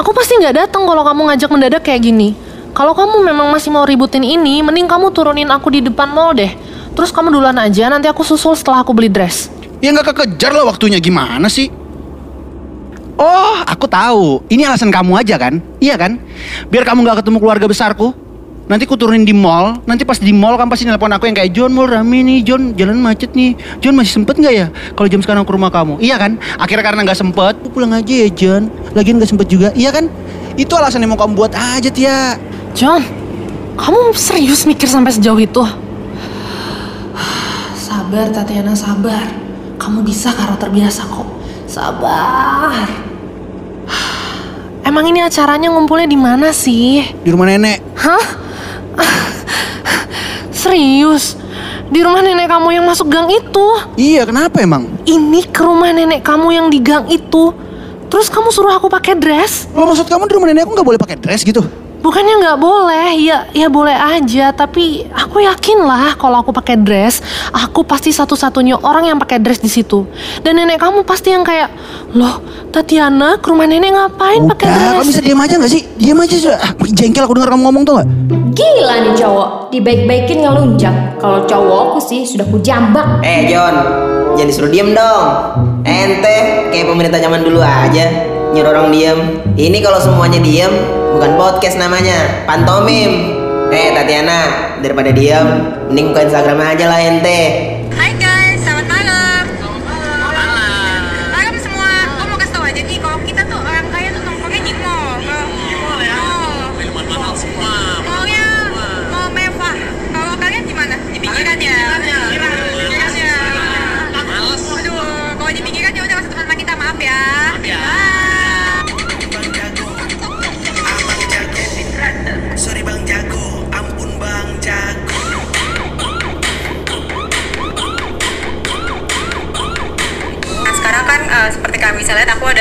aku 0.00 0.16
pasti 0.16 0.40
nggak 0.40 0.66
datang 0.66 0.88
kalau 0.88 1.04
kamu 1.04 1.20
ngajak 1.28 1.50
mendadak 1.52 1.82
kayak 1.84 2.00
gini. 2.00 2.32
Kalau 2.72 2.96
kamu 2.96 3.20
memang 3.20 3.52
masih 3.52 3.68
mau 3.68 3.84
ributin 3.84 4.24
ini, 4.24 4.64
mending 4.64 4.88
kamu 4.88 5.12
turunin 5.12 5.50
aku 5.52 5.68
di 5.68 5.84
depan 5.84 6.08
mall 6.08 6.32
deh. 6.32 6.48
Terus 6.96 7.12
kamu 7.12 7.28
duluan 7.28 7.58
aja, 7.60 7.92
nanti 7.92 8.08
aku 8.08 8.24
susul 8.24 8.56
setelah 8.56 8.80
aku 8.80 8.96
beli 8.96 9.12
dress. 9.12 9.52
Ya 9.84 9.92
nggak 9.92 10.14
kekejar 10.14 10.56
lah 10.56 10.64
waktunya 10.64 10.96
gimana 11.02 11.50
sih? 11.52 11.68
Oh, 13.20 13.56
aku 13.68 13.84
tahu. 13.84 14.40
Ini 14.48 14.64
alasan 14.64 14.88
kamu 14.88 15.12
aja 15.20 15.36
kan? 15.36 15.60
Iya 15.76 16.00
kan? 16.00 16.16
Biar 16.72 16.88
kamu 16.88 17.04
nggak 17.04 17.20
ketemu 17.20 17.36
keluarga 17.36 17.66
besarku. 17.68 18.16
Nanti 18.70 18.86
ku 18.86 18.94
turunin 18.94 19.26
di 19.26 19.34
mall. 19.34 19.82
Nanti 19.82 20.06
pas 20.06 20.22
di 20.22 20.30
mall 20.30 20.54
kan 20.54 20.70
pasti 20.70 20.86
nelpon 20.86 21.10
aku 21.10 21.26
yang 21.26 21.34
kayak 21.34 21.50
John 21.50 21.74
mall 21.74 21.90
rame 21.90 22.22
nih. 22.22 22.46
John 22.46 22.70
jalan 22.78 23.02
macet 23.02 23.34
nih. 23.34 23.58
John 23.82 23.98
masih 23.98 24.22
sempet 24.22 24.38
nggak 24.38 24.54
ya? 24.54 24.70
Kalau 24.94 25.10
jam 25.10 25.18
sekarang 25.18 25.42
ke 25.42 25.50
rumah 25.50 25.74
kamu. 25.74 25.98
Iya 25.98 26.22
kan? 26.22 26.38
Akhirnya 26.54 26.86
karena 26.86 27.02
nggak 27.02 27.18
sempet, 27.18 27.58
aku 27.58 27.74
pulang 27.74 27.90
aja 27.90 28.14
ya 28.14 28.30
John. 28.30 28.70
Lagian 28.94 29.18
nggak 29.18 29.26
sempet 29.26 29.50
juga. 29.50 29.74
Iya 29.74 29.90
kan? 29.90 30.06
Itu 30.54 30.78
alasan 30.78 31.02
yang 31.02 31.10
mau 31.10 31.18
kamu 31.18 31.34
buat 31.34 31.50
aja 31.50 31.90
Tia. 31.90 32.38
John, 32.70 33.02
kamu 33.74 34.14
serius 34.14 34.62
mikir 34.62 34.86
sampai 34.86 35.18
sejauh 35.18 35.42
itu? 35.42 35.66
Sabar 37.74 38.30
Tatiana, 38.30 38.70
sabar. 38.78 39.26
Kamu 39.82 40.06
bisa 40.06 40.30
karena 40.30 40.54
terbiasa 40.54 41.10
kok. 41.10 41.26
Sabar. 41.66 42.86
Emang 44.86 45.06
ini 45.10 45.26
acaranya 45.26 45.74
ngumpulnya 45.74 46.06
di 46.06 46.18
mana 46.18 46.54
sih? 46.54 47.02
Di 47.02 47.30
rumah 47.34 47.50
nenek. 47.50 47.82
Hah? 47.98 48.49
Serius? 50.62 51.38
Di 51.90 52.00
rumah 52.06 52.22
nenek 52.22 52.46
kamu 52.46 52.78
yang 52.78 52.86
masuk 52.86 53.10
gang 53.10 53.26
itu? 53.26 53.66
Iya, 53.98 54.22
kenapa 54.22 54.62
emang? 54.62 54.86
Ini 55.02 55.50
ke 55.50 55.60
rumah 55.66 55.90
nenek 55.90 56.22
kamu 56.22 56.48
yang 56.54 56.66
di 56.70 56.78
gang 56.78 57.10
itu. 57.10 57.50
Terus 58.10 58.26
kamu 58.30 58.50
suruh 58.50 58.74
aku 58.74 58.86
pakai 58.86 59.18
dress? 59.18 59.70
Lo 59.74 59.86
maksud 59.86 60.06
kamu 60.06 60.26
di 60.26 60.34
rumah 60.38 60.48
nenek 60.50 60.66
aku 60.66 60.74
nggak 60.74 60.86
boleh 60.86 61.00
pakai 61.02 61.16
dress 61.18 61.42
gitu? 61.42 61.62
Bukannya 62.00 62.40
nggak 62.40 62.58
boleh, 62.58 63.12
ya 63.20 63.44
ya 63.52 63.68
boleh 63.68 63.92
aja. 63.92 64.56
Tapi 64.56 65.04
aku 65.12 65.44
yakin 65.44 65.84
lah 65.84 66.16
kalau 66.16 66.40
aku 66.40 66.48
pakai 66.48 66.80
dress, 66.80 67.20
aku 67.52 67.84
pasti 67.84 68.08
satu-satunya 68.08 68.80
orang 68.80 69.12
yang 69.12 69.18
pakai 69.20 69.36
dress 69.36 69.60
di 69.60 69.68
situ. 69.68 70.08
Dan 70.40 70.56
nenek 70.56 70.80
kamu 70.80 71.04
pasti 71.04 71.28
yang 71.28 71.44
kayak, 71.44 71.68
loh 72.16 72.40
Tatiana 72.72 73.36
ke 73.36 73.52
rumah 73.52 73.68
nenek 73.68 73.92
ngapain 73.92 74.48
pakai 74.48 74.64
Udah, 74.64 74.76
dress? 74.80 74.90
kamu 74.96 75.04
bisa 75.12 75.20
diam 75.20 75.40
aja 75.44 75.54
nggak 75.60 75.72
sih? 75.76 75.82
Diam 76.00 76.18
aja 76.24 76.36
sudah. 76.40 76.58
Ah, 76.62 76.72
jengkel 76.88 77.22
aku 77.28 77.34
dengar 77.36 77.52
kamu 77.52 77.62
ngomong 77.68 77.82
tuh 77.84 77.92
nggak? 78.00 78.08
Gila 78.56 78.94
nih 79.04 79.14
cowok, 79.20 79.48
dibaik-baikin 79.68 80.38
ngelunjak. 80.40 80.94
Kalau 81.20 81.44
cowokku 81.44 82.00
sih 82.00 82.24
sudah 82.24 82.48
kujambak. 82.48 83.20
Eh 83.20 83.44
John, 83.52 83.76
jangan 84.40 84.48
disuruh 84.48 84.72
diem 84.72 84.96
dong. 84.96 85.26
Ente 85.84 86.68
kayak 86.72 86.86
pemerintah 86.88 87.20
zaman 87.20 87.44
dulu 87.44 87.60
aja 87.60 88.08
nyuruh 88.56 88.70
orang 88.72 88.88
diem. 88.88 89.18
Ini 89.54 89.78
kalau 89.84 90.00
semuanya 90.00 90.40
diem, 90.40 90.72
bukan 91.10 91.32
podcast 91.36 91.76
namanya, 91.76 92.46
pantomim. 92.46 93.36
Eh 93.70 93.94
Tatiana, 93.94 94.38
daripada 94.82 95.14
diem, 95.14 95.46
mending 95.86 96.10
buka 96.10 96.26
Instagram 96.26 96.58
aja 96.58 96.90
lah 96.90 96.98
ente. 97.06 97.40
Hai 97.94 98.18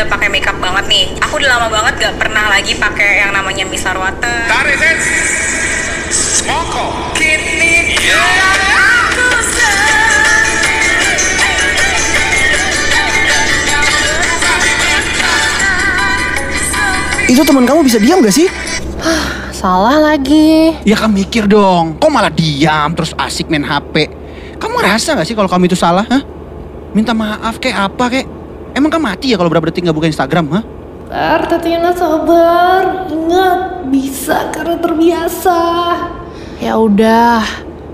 pakai 0.10 0.28
makeup 0.34 0.58
banget 0.58 0.86
nih. 0.90 1.06
Aku 1.22 1.38
udah 1.38 1.50
lama 1.56 1.70
banget 1.70 1.94
gak 2.02 2.16
pernah 2.18 2.50
lagi 2.50 2.74
pakai 2.76 3.22
yang 3.22 3.32
namanya 3.32 3.64
micellar 3.70 4.02
water. 4.02 4.50
Moko. 6.50 7.14
Kini. 7.14 7.94
Itu 17.30 17.46
teman 17.46 17.70
kamu 17.70 17.86
bisa 17.86 18.02
diam 18.02 18.26
gak 18.26 18.34
sih? 18.34 18.50
Salah 19.54 20.02
lagi. 20.02 20.74
Ya 20.82 20.98
kan 20.98 21.14
mikir 21.14 21.46
dong. 21.46 22.02
Kok 22.02 22.10
malah 22.10 22.34
diam 22.34 22.98
terus 22.98 23.14
asik 23.14 23.54
main 23.54 23.62
HP? 23.62 24.10
Kamu 24.58 24.74
ngerasa 24.82 25.14
gak 25.14 25.28
sih 25.30 25.38
kalau 25.38 25.46
kamu 25.46 25.70
itu 25.70 25.78
salah? 25.78 26.10
Hah? 26.10 26.26
Minta 26.98 27.14
maaf 27.14 27.62
kayak 27.62 27.94
apa 27.94 28.06
kayak? 28.10 28.39
Emang 28.80 28.96
kamu 28.96 29.12
mati 29.12 29.28
ya 29.28 29.36
kalau 29.36 29.52
berapa 29.52 29.68
detik 29.68 29.92
gak 29.92 29.98
buka 30.00 30.08
Instagram? 30.08 30.56
Hah? 30.56 30.64
Sabar, 31.12 31.42
Tatiana 31.52 31.92
sabar. 31.92 33.12
Ingat, 33.12 33.92
bisa 33.92 34.48
karena 34.56 34.80
terbiasa. 34.80 35.60
Ya 36.64 36.80
udah, 36.80 37.44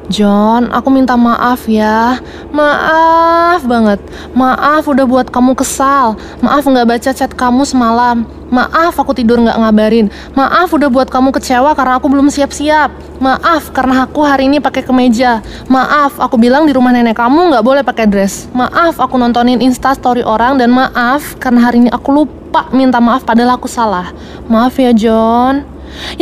John, 0.06 0.70
aku 0.70 0.94
minta 0.94 1.18
maaf 1.18 1.66
ya. 1.66 2.22
Maaf 2.54 3.66
banget. 3.66 3.98
Maaf 4.38 4.86
udah 4.86 5.06
buat 5.10 5.28
kamu 5.34 5.58
kesal. 5.58 6.14
Maaf 6.46 6.62
nggak 6.62 6.86
baca 6.86 7.10
chat 7.10 7.32
kamu 7.34 7.66
semalam. 7.66 8.22
Maaf 8.54 9.02
aku 9.02 9.18
tidur 9.18 9.42
nggak 9.42 9.58
ngabarin. 9.58 10.14
Maaf 10.38 10.70
udah 10.78 10.94
buat 10.94 11.10
kamu 11.10 11.34
kecewa 11.34 11.74
karena 11.74 11.98
aku 11.98 12.06
belum 12.06 12.30
siap-siap. 12.30 12.94
Maaf 13.18 13.74
karena 13.74 14.06
aku 14.06 14.22
hari 14.22 14.46
ini 14.46 14.62
pakai 14.62 14.86
kemeja. 14.86 15.42
Maaf 15.66 16.22
aku 16.22 16.38
bilang 16.38 16.70
di 16.70 16.74
rumah 16.78 16.94
nenek 16.94 17.18
kamu 17.18 17.58
nggak 17.58 17.66
boleh 17.66 17.82
pakai 17.82 18.06
dress. 18.06 18.46
Maaf 18.54 19.02
aku 19.02 19.18
nontonin 19.18 19.58
insta 19.58 19.98
story 19.98 20.22
orang 20.22 20.62
dan 20.62 20.70
maaf 20.70 21.34
karena 21.42 21.66
hari 21.66 21.82
ini 21.82 21.90
aku 21.90 22.14
lupa 22.14 22.70
minta 22.70 23.02
maaf 23.02 23.26
padahal 23.26 23.58
aku 23.58 23.66
salah. 23.66 24.14
Maaf 24.46 24.78
ya 24.78 24.94
John. 24.94 25.66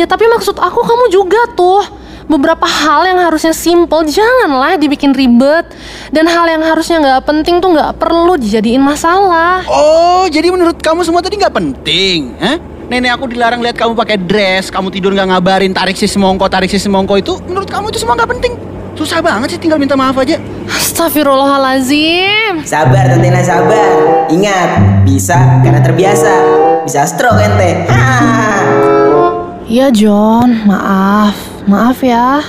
Ya 0.00 0.08
tapi 0.08 0.24
maksud 0.24 0.56
aku 0.56 0.80
kamu 0.80 1.12
juga 1.12 1.52
tuh 1.52 2.03
beberapa 2.24 2.64
hal 2.64 3.04
yang 3.04 3.20
harusnya 3.20 3.52
simple 3.52 4.04
janganlah 4.08 4.80
dibikin 4.80 5.12
ribet 5.12 5.68
dan 6.10 6.24
hal 6.28 6.48
yang 6.48 6.64
harusnya 6.64 7.00
nggak 7.00 7.22
penting 7.28 7.60
tuh 7.60 7.72
nggak 7.76 7.96
perlu 8.00 8.36
dijadiin 8.40 8.80
masalah. 8.80 9.64
Oh, 9.68 10.24
jadi 10.28 10.48
menurut 10.48 10.80
kamu 10.80 11.04
semua 11.04 11.20
tadi 11.20 11.36
nggak 11.36 11.54
penting? 11.54 12.34
Hah? 12.40 12.56
Nenek 12.84 13.16
aku 13.16 13.32
dilarang 13.32 13.64
lihat 13.64 13.80
kamu 13.80 13.96
pakai 13.96 14.20
dress, 14.20 14.68
kamu 14.68 14.92
tidur 14.92 15.16
nggak 15.16 15.32
ngabarin, 15.32 15.72
tarik 15.72 15.96
si 15.96 16.04
semongko, 16.04 16.52
tarik 16.52 16.68
si 16.68 16.76
semongko 16.76 17.16
itu, 17.16 17.32
menurut 17.48 17.64
kamu 17.64 17.88
itu 17.88 18.04
semua 18.04 18.12
nggak 18.12 18.30
penting? 18.36 18.52
Susah 18.94 19.18
banget 19.18 19.56
sih 19.56 19.60
tinggal 19.60 19.80
minta 19.80 19.98
maaf 19.98 20.14
aja. 20.14 20.38
Astagfirullahalazim. 20.70 22.62
Sabar 22.62 23.10
Tatiana 23.10 23.42
sabar. 23.42 23.90
Ingat, 24.30 25.02
bisa 25.02 25.34
karena 25.66 25.82
terbiasa. 25.82 26.30
Bisa 26.86 27.02
stroke 27.02 27.42
ente. 27.42 27.90
Ha. 27.90 28.04
Iya 29.66 29.88
John, 29.90 30.62
maaf, 30.68 31.34
maaf 31.64 32.04
ya. 32.04 32.44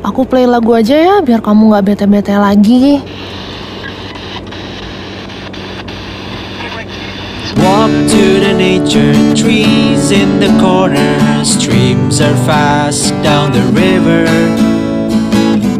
Aku 0.00 0.24
play 0.24 0.48
lagu 0.48 0.72
aja 0.72 0.96
ya 0.96 1.14
biar 1.20 1.44
kamu 1.44 1.70
nggak 1.70 1.84
bete-bete 1.92 2.32
lagi. 2.32 3.04
Walk 7.60 7.92
to 8.08 8.24
the 8.40 8.56
nature 8.56 9.12
trees 9.36 10.08
in 10.08 10.40
the 10.40 10.48
corner. 10.56 11.20
Streams 11.44 12.20
are 12.24 12.36
fast 12.48 13.12
down 13.20 13.52
the 13.52 13.64
river. 13.76 14.24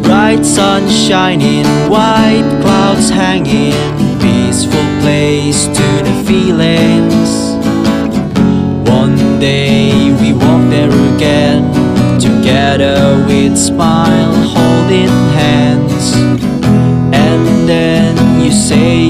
Bright 0.05 0.45
sun 0.45 0.85
shining, 0.91 1.65
white 1.89 2.45
clouds 2.61 3.09
hanging. 3.09 3.73
Peaceful 4.21 4.85
place 5.01 5.65
to 5.73 5.87
the 6.05 6.15
feelings. 6.29 7.50
We'd 13.51 13.59
smile, 13.59 14.33
holding 14.33 15.09
hands. 15.35 16.15
And 17.13 17.69
then 17.69 18.41
you 18.41 18.53
say 18.53 19.10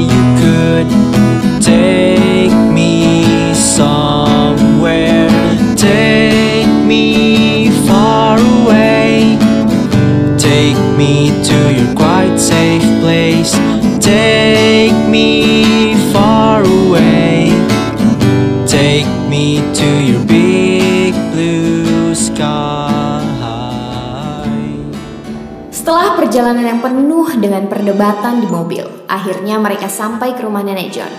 perjalanan 26.40 26.72
yang 26.72 26.80
penuh 26.80 27.28
dengan 27.36 27.68
perdebatan 27.68 28.40
di 28.40 28.48
mobil, 28.48 28.80
akhirnya 29.12 29.60
mereka 29.60 29.92
sampai 29.92 30.32
ke 30.32 30.40
rumah 30.40 30.64
nenek 30.64 30.88
John. 30.88 31.12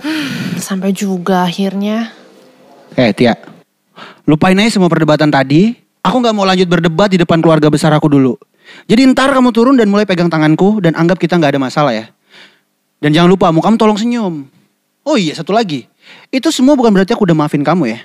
Sampai 0.56 0.96
juga 0.96 1.44
akhirnya. 1.44 2.08
Eh 2.96 3.12
Tia, 3.12 3.36
lupain 4.24 4.56
aja 4.56 4.80
semua 4.80 4.88
perdebatan 4.88 5.28
tadi. 5.28 5.76
Aku 6.00 6.24
nggak 6.24 6.32
mau 6.32 6.48
lanjut 6.48 6.64
berdebat 6.72 7.12
di 7.12 7.20
depan 7.20 7.44
keluarga 7.44 7.68
besar 7.68 7.92
aku 7.92 8.08
dulu. 8.08 8.40
Jadi 8.88 9.12
ntar 9.12 9.28
kamu 9.28 9.52
turun 9.52 9.76
dan 9.76 9.92
mulai 9.92 10.08
pegang 10.08 10.32
tanganku 10.32 10.80
dan 10.80 10.96
anggap 10.96 11.20
kita 11.20 11.36
nggak 11.36 11.52
ada 11.52 11.60
masalah 11.60 11.92
ya. 11.92 12.08
Dan 12.96 13.12
jangan 13.12 13.28
lupa, 13.28 13.52
mau 13.52 13.60
kamu 13.60 13.76
tolong 13.76 14.00
senyum. 14.00 14.48
Oh 15.04 15.20
iya, 15.20 15.36
satu 15.36 15.52
lagi. 15.52 15.84
Itu 16.32 16.48
semua 16.48 16.80
bukan 16.80 16.96
berarti 16.96 17.12
aku 17.12 17.28
udah 17.28 17.36
maafin 17.36 17.60
kamu 17.60 17.92
ya. 17.92 18.00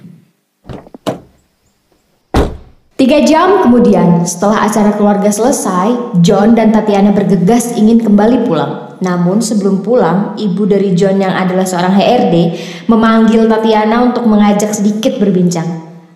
Tiga 2.95 3.19
jam 3.27 3.59
kemudian, 3.59 4.23
setelah 4.23 4.71
acara 4.71 4.95
keluarga 4.95 5.27
selesai, 5.27 6.15
John 6.23 6.55
dan 6.55 6.71
Tatiana 6.71 7.11
bergegas 7.11 7.75
ingin 7.75 7.99
kembali 7.99 8.47
pulang. 8.47 8.95
Namun 9.03 9.43
sebelum 9.43 9.83
pulang, 9.83 10.39
ibu 10.39 10.63
dari 10.63 10.95
John 10.95 11.19
yang 11.19 11.35
adalah 11.35 11.67
seorang 11.67 11.91
HRD 11.91 12.35
memanggil 12.87 13.51
Tatiana 13.51 13.99
untuk 13.99 14.23
mengajak 14.23 14.71
sedikit 14.71 15.19
berbincang. 15.19 15.67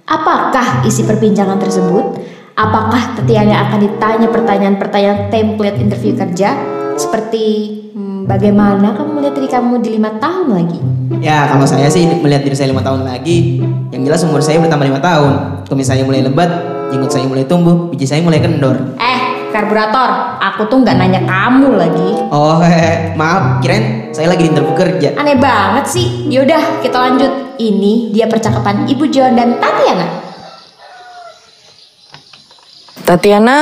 Apakah 0.07 0.87
isi 0.87 1.03
perbincangan 1.03 1.59
tersebut? 1.59 2.15
Apakah 2.55 3.11
Tatiana 3.19 3.67
akan 3.67 3.79
ditanya 3.83 4.31
pertanyaan-pertanyaan 4.31 5.27
template 5.27 5.83
interview 5.83 6.15
kerja? 6.15 6.55
Seperti 6.95 7.43
hmm, 7.91 8.23
bagaimana 8.23 8.95
kamu 8.95 9.19
melihat 9.19 9.35
diri 9.35 9.49
kamu 9.51 9.83
di 9.83 9.99
lima 9.99 10.15
tahun 10.15 10.47
lagi? 10.55 10.79
Ya 11.19 11.51
kalau 11.51 11.67
saya 11.67 11.91
sih 11.91 12.07
melihat 12.23 12.47
diri 12.47 12.55
saya 12.55 12.71
lima 12.71 12.79
tahun 12.79 13.03
lagi, 13.03 13.59
yang 13.91 14.07
jelas 14.07 14.23
umur 14.23 14.39
saya 14.39 14.63
bertambah 14.63 14.87
lima 14.87 15.03
tahun. 15.03 15.65
Kumis 15.67 15.89
saya 15.89 16.05
mulai 16.05 16.23
lebat, 16.23 16.68
jenggot 16.89 17.11
saya 17.13 17.25
mulai 17.29 17.45
tumbuh, 17.45 17.87
biji 17.93 18.05
saya 18.09 18.21
mulai 18.25 18.41
kendor. 18.41 18.97
Eh, 18.97 19.19
karburator, 19.53 20.41
aku 20.41 20.65
tuh 20.67 20.81
nggak 20.81 20.97
nanya 20.97 21.21
kamu 21.25 21.77
lagi. 21.77 22.09
Oh, 22.33 22.59
hehe, 22.61 23.13
maaf, 23.13 23.61
kirain 23.61 24.09
saya 24.13 24.29
lagi 24.33 24.45
di 24.45 24.49
interview 24.51 24.75
kerja. 24.75 25.15
Aneh 25.17 25.37
banget 25.37 25.85
sih. 25.85 26.27
Yaudah, 26.27 26.81
kita 26.81 26.97
lanjut. 26.97 27.31
Ini 27.59 28.15
dia 28.15 28.25
percakapan 28.25 28.87
Ibu 28.87 29.05
John 29.11 29.35
dan 29.35 29.59
Tatiana. 29.59 30.07
Tatiana, 33.03 33.57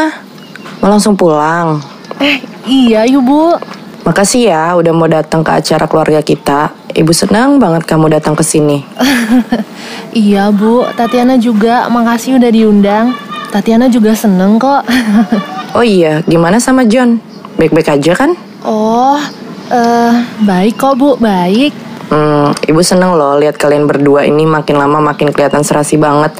mau 0.84 0.92
langsung 0.92 1.18
pulang. 1.18 1.82
Eh, 2.22 2.38
iya 2.70 3.08
ibu. 3.10 3.58
Makasih 4.08 4.48
ya 4.48 4.72
udah 4.72 4.94
mau 4.96 5.12
datang 5.12 5.44
ke 5.44 5.52
acara 5.52 5.84
keluarga 5.84 6.24
kita. 6.24 6.72
Ibu 6.96 7.12
senang 7.12 7.60
banget 7.60 7.84
kamu 7.84 8.08
datang 8.16 8.40
ke 8.40 8.44
sini. 8.44 8.80
Iya 10.16 10.50
bu, 10.50 10.88
Tatiana 10.96 11.36
juga 11.36 11.86
makasih 11.92 12.40
udah 12.40 12.50
diundang. 12.50 13.12
Tatiana 13.52 13.92
juga 13.92 14.16
seneng 14.16 14.56
kok. 14.56 14.88
Oh 15.76 15.84
iya, 15.84 16.24
gimana 16.24 16.58
sama 16.58 16.88
John? 16.88 17.20
Baik-baik 17.60 18.00
aja 18.00 18.16
kan? 18.16 18.34
oh, 18.64 19.20
eh 19.70 20.16
baik 20.42 20.80
kok 20.80 20.96
bu, 20.96 21.20
baik. 21.20 21.76
Hmm, 22.08 22.56
ibu 22.66 22.80
seneng 22.80 23.20
loh 23.20 23.36
lihat 23.36 23.60
kalian 23.60 23.84
berdua 23.84 24.24
ini 24.24 24.48
makin 24.48 24.80
lama 24.80 25.04
makin 25.04 25.30
kelihatan 25.36 25.62
serasi 25.62 26.00
banget. 26.00 26.34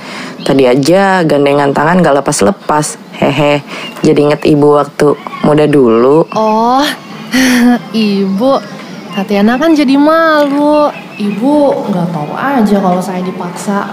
Tadi 0.48 0.64
aja 0.64 1.28
gandengan 1.28 1.76
tangan 1.76 2.00
gak 2.00 2.24
lepas-lepas. 2.24 2.96
Hehe, 3.20 3.62
jadi 4.00 4.32
inget 4.32 4.42
ibu 4.48 4.80
waktu 4.80 5.20
muda 5.44 5.68
dulu. 5.68 6.24
Oh, 6.32 6.88
ibu. 7.94 8.60
Tatiana 9.18 9.58
kan 9.58 9.74
jadi 9.74 9.98
malu. 9.98 10.94
Ibu 11.18 11.90
nggak 11.90 12.08
tahu 12.14 12.32
aja 12.38 12.78
kalau 12.78 13.02
saya 13.02 13.26
dipaksa. 13.26 13.90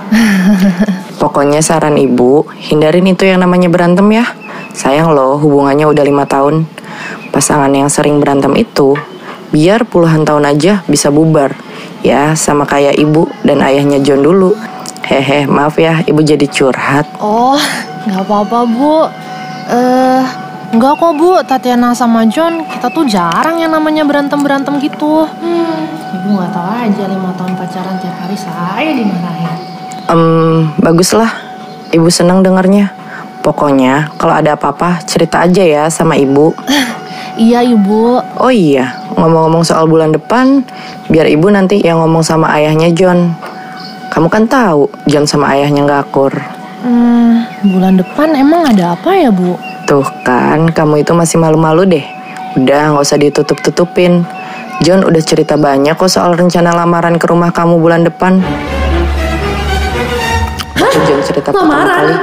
Pokoknya 1.23 1.65
saran 1.65 1.97
ibu, 1.97 2.45
hindarin 2.61 3.09
itu 3.09 3.25
yang 3.25 3.41
namanya 3.41 3.73
berantem 3.73 4.05
ya. 4.13 4.29
Sayang 4.77 5.17
loh 5.17 5.41
hubungannya 5.41 5.89
udah 5.89 6.05
lima 6.05 6.29
tahun. 6.29 6.69
Pasangan 7.33 7.73
yang 7.73 7.89
sering 7.89 8.21
berantem 8.21 8.53
itu, 8.61 8.93
biar 9.49 9.89
puluhan 9.89 10.29
tahun 10.29 10.45
aja 10.53 10.85
bisa 10.85 11.09
bubar. 11.09 11.57
Ya 12.05 12.37
sama 12.37 12.69
kayak 12.69 13.01
ibu 13.01 13.25
dan 13.41 13.65
ayahnya 13.65 14.05
John 14.05 14.21
dulu. 14.21 14.53
Hehe, 15.09 15.49
maaf 15.49 15.81
ya 15.81 16.05
ibu 16.05 16.21
jadi 16.21 16.45
curhat. 16.45 17.09
Oh, 17.17 17.57
nggak 18.05 18.21
apa-apa 18.29 18.59
bu. 18.69 19.09
Eh, 19.73 20.23
Enggak 20.73 20.97
kok 20.97 21.13
bu, 21.19 21.37
Tatiana 21.45 21.93
sama 21.93 22.25
John, 22.31 22.65
kita 22.65 22.89
tuh 22.89 23.05
jarang 23.05 23.61
yang 23.61 23.75
namanya 23.75 24.07
berantem-berantem 24.07 24.81
gitu. 24.81 25.29
Hmm, 25.29 25.85
ibu 26.17 26.29
nggak 26.39 26.51
tahu 26.55 26.69
aja 26.73 27.05
lima 27.11 27.31
tahun 27.37 27.53
pacaran 27.59 27.97
tiap 28.01 28.17
hari 28.23 28.37
saya 28.39 28.91
dimarahin. 28.97 29.53
Em, 30.09 30.73
baguslah. 30.81 31.31
Ibu 31.95 32.09
senang 32.11 32.41
dengarnya. 32.41 32.91
Pokoknya 33.45 34.09
kalau 34.17 34.35
ada 34.41 34.57
apa-apa 34.57 35.05
cerita 35.05 35.45
aja 35.45 35.61
ya 35.61 35.85
sama 35.93 36.17
ibu. 36.17 36.57
Iya 37.35 37.67
ibu. 37.67 38.23
Oh 38.39 38.53
iya, 38.55 38.95
ngomong-ngomong 39.19 39.67
soal 39.67 39.91
bulan 39.91 40.15
depan, 40.15 40.63
biar 41.11 41.27
ibu 41.27 41.51
nanti 41.51 41.83
yang 41.83 41.99
ngomong 41.99 42.23
sama 42.23 42.47
ayahnya 42.55 42.95
John. 42.95 43.35
Kamu 44.15 44.31
kan 44.31 44.47
tahu 44.47 44.87
John 45.11 45.27
sama 45.27 45.51
ayahnya 45.59 45.83
nggak 45.83 46.03
akur. 46.07 46.31
Hmm, 46.87 47.43
bulan 47.67 47.99
depan 47.99 48.39
emang 48.39 48.63
ada 48.71 48.95
apa 48.95 49.19
ya 49.19 49.35
bu? 49.35 49.59
Tuh 49.85 50.07
kan, 50.25 50.65
kamu 50.73 51.05
itu 51.05 51.13
masih 51.13 51.37
malu-malu 51.37 51.85
deh. 51.85 52.05
Udah 52.57 52.97
nggak 52.97 53.05
usah 53.05 53.21
ditutup-tutupin. 53.21 54.25
John 54.81 55.05
udah 55.05 55.23
cerita 55.23 55.61
banyak 55.61 55.95
kok 55.95 56.09
soal 56.09 56.35
rencana 56.35 56.73
lamaran 56.73 57.21
ke 57.21 57.29
rumah 57.29 57.53
kamu 57.53 57.77
bulan 57.79 58.03
depan. 58.03 58.41
Waktu 60.81 60.99
John 61.05 61.21
cerita 61.23 61.53
pertama 61.53 61.85
Lamaran? 61.85 61.95
kali, 61.95 62.15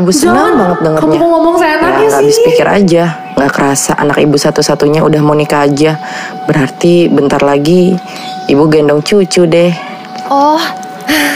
ibu 0.00 0.10
senang 0.10 0.56
John, 0.56 0.58
banget 0.58 0.78
dengernya. 0.80 1.12
kamu 1.12 1.26
ngomong 1.28 1.54
seenaknya 1.60 1.92
ya, 1.92 2.08
sih? 2.08 2.16
habis 2.16 2.36
pikir 2.40 2.66
aja. 2.66 3.04
Nggak 3.36 3.52
kerasa 3.52 3.92
anak 4.00 4.18
ibu 4.18 4.36
satu-satunya 4.40 5.00
udah 5.04 5.20
mau 5.20 5.36
nikah 5.36 5.68
aja. 5.68 6.00
Berarti 6.48 7.06
bentar 7.12 7.44
lagi 7.44 7.94
ibu 8.48 8.64
gendong 8.66 9.04
cucu 9.04 9.44
deh. 9.44 9.70
Oh, 10.32 10.60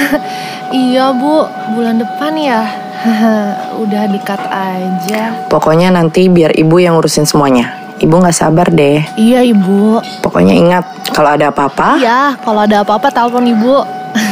iya 0.73 1.12
bu, 1.12 1.44
bulan 1.77 2.01
depan 2.01 2.33
ya. 2.35 2.84
Udah 3.85 4.03
dekat 4.09 4.40
aja. 4.49 5.49
Pokoknya 5.53 5.93
nanti 5.93 6.27
biar 6.33 6.57
ibu 6.57 6.81
yang 6.81 6.97
ngurusin 6.97 7.29
semuanya. 7.29 7.85
Ibu 8.01 8.14
nggak 8.21 8.37
sabar 8.37 8.67
deh. 8.73 9.05
Iya 9.14 9.47
ibu. 9.47 10.03
Pokoknya 10.19 10.55
ingat, 10.57 10.85
kalau 11.14 11.31
ada 11.31 11.55
apa-apa, 11.55 12.01
Iya, 12.01 12.35
kalau 12.43 12.67
ada 12.67 12.83
apa-apa 12.83 13.09
telepon 13.12 13.47
ibu. 13.47 13.81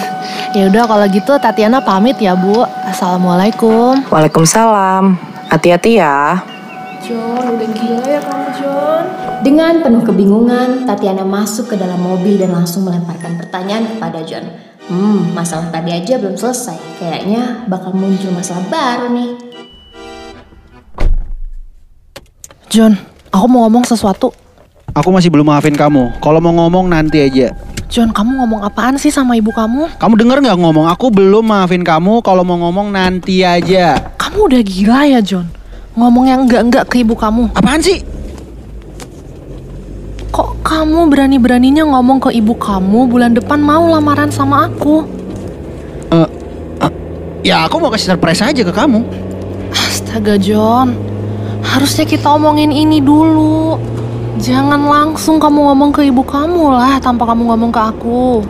ya 0.57 0.67
udah 0.67 0.85
kalau 0.89 1.07
gitu 1.07 1.33
Tatiana 1.39 1.79
pamit 1.79 2.19
ya 2.19 2.35
bu. 2.35 2.67
Assalamualaikum. 2.89 4.03
Waalaikumsalam. 4.11 5.15
Hati-hati 5.53 6.01
ya. 6.01 6.43
John, 7.03 7.45
udah 7.59 7.69
gila 7.77 8.07
ya 8.09 8.21
kamu 8.23 8.47
John. 8.57 9.05
Dengan 9.43 9.83
penuh 9.83 10.03
kebingungan, 10.07 10.87
Tatiana 10.87 11.27
masuk 11.27 11.75
ke 11.75 11.77
dalam 11.79 11.99
mobil 11.99 12.39
dan 12.39 12.55
langsung 12.55 12.87
melemparkan 12.87 13.39
pertanyaan 13.39 13.91
kepada 13.91 14.23
John. 14.23 14.72
Hmm, 14.91 15.31
masalah 15.31 15.71
tadi 15.71 15.95
aja 15.95 16.19
belum 16.19 16.35
selesai. 16.35 16.75
Kayaknya 16.99 17.71
bakal 17.71 17.95
muncul 17.95 18.35
masalah 18.35 18.67
baru 18.67 19.15
nih. 19.15 19.31
John, 22.67 22.99
aku 23.31 23.47
mau 23.47 23.69
ngomong 23.69 23.87
sesuatu. 23.87 24.35
Aku 24.93 25.15
masih 25.15 25.31
belum 25.31 25.47
maafin 25.47 25.77
kamu. 25.77 26.19
Kalau 26.19 26.43
mau 26.43 26.51
ngomong 26.51 26.91
nanti 26.91 27.23
aja. 27.23 27.55
John, 27.93 28.11
kamu 28.11 28.41
ngomong 28.43 28.65
apaan 28.65 28.97
sih 28.97 29.13
sama 29.13 29.37
ibu 29.37 29.53
kamu? 29.53 30.01
Kamu 30.01 30.15
denger 30.17 30.41
nggak 30.41 30.59
ngomong? 30.59 30.89
Aku 30.89 31.13
belum 31.13 31.45
maafin 31.45 31.85
kamu. 31.85 32.25
Kalau 32.25 32.43
mau 32.43 32.57
ngomong 32.59 32.91
nanti 32.91 33.45
aja. 33.45 34.01
Kamu 34.17 34.49
udah 34.49 34.63
gila 34.65 35.01
ya 35.07 35.21
John? 35.21 35.47
Ngomong 35.93 36.25
yang 36.25 36.49
enggak-enggak 36.49 36.89
ke 36.89 37.05
ibu 37.05 37.13
kamu. 37.13 37.53
Apaan 37.53 37.85
sih? 37.85 38.01
Kok 40.33 40.65
kamu 40.65 41.13
berani-beraninya 41.13 41.85
ngomong 41.93 42.17
ke 42.17 42.33
ibu 42.33 42.57
kamu 42.57 43.05
bulan 43.05 43.37
depan 43.37 43.61
mau 43.61 43.85
lamaran 43.85 44.33
sama 44.33 44.65
aku? 44.65 45.05
Eh, 46.09 46.29
eh, 46.81 46.93
ya 47.45 47.69
aku 47.69 47.77
mau 47.77 47.93
kasih 47.93 48.17
surprise 48.17 48.41
aja 48.41 48.65
ke 48.65 48.73
kamu. 48.73 49.05
Astaga 49.77 50.41
John, 50.41 50.97
harusnya 51.61 52.09
kita 52.09 52.33
omongin 52.33 52.73
ini 52.73 53.05
dulu. 53.05 53.77
Jangan 54.41 54.81
langsung 54.89 55.37
kamu 55.37 55.69
ngomong 55.69 55.93
ke 55.93 56.09
ibu 56.09 56.25
kamu 56.25 56.81
lah 56.81 56.97
tanpa 56.97 57.29
kamu 57.29 57.53
ngomong 57.53 57.69
ke 57.69 57.81
aku. 57.93 58.41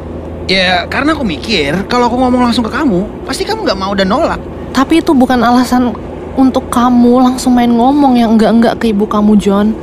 Ya 0.46 0.86
karena 0.86 1.18
aku 1.18 1.26
mikir 1.26 1.82
kalau 1.90 2.06
aku 2.06 2.14
ngomong 2.14 2.46
langsung 2.46 2.62
ke 2.62 2.70
kamu, 2.70 3.26
pasti 3.26 3.42
kamu 3.42 3.66
nggak 3.66 3.80
mau 3.82 3.90
dan 3.98 4.06
nolak. 4.06 4.38
Tapi 4.70 5.02
itu 5.02 5.10
bukan 5.10 5.42
alasan 5.42 5.90
untuk 6.38 6.70
kamu 6.70 7.26
langsung 7.26 7.58
main 7.58 7.74
ngomong 7.74 8.14
yang 8.14 8.38
enggak-enggak 8.38 8.78
ke 8.78 8.94
ibu 8.94 9.02
kamu 9.02 9.34
John. 9.42 9.74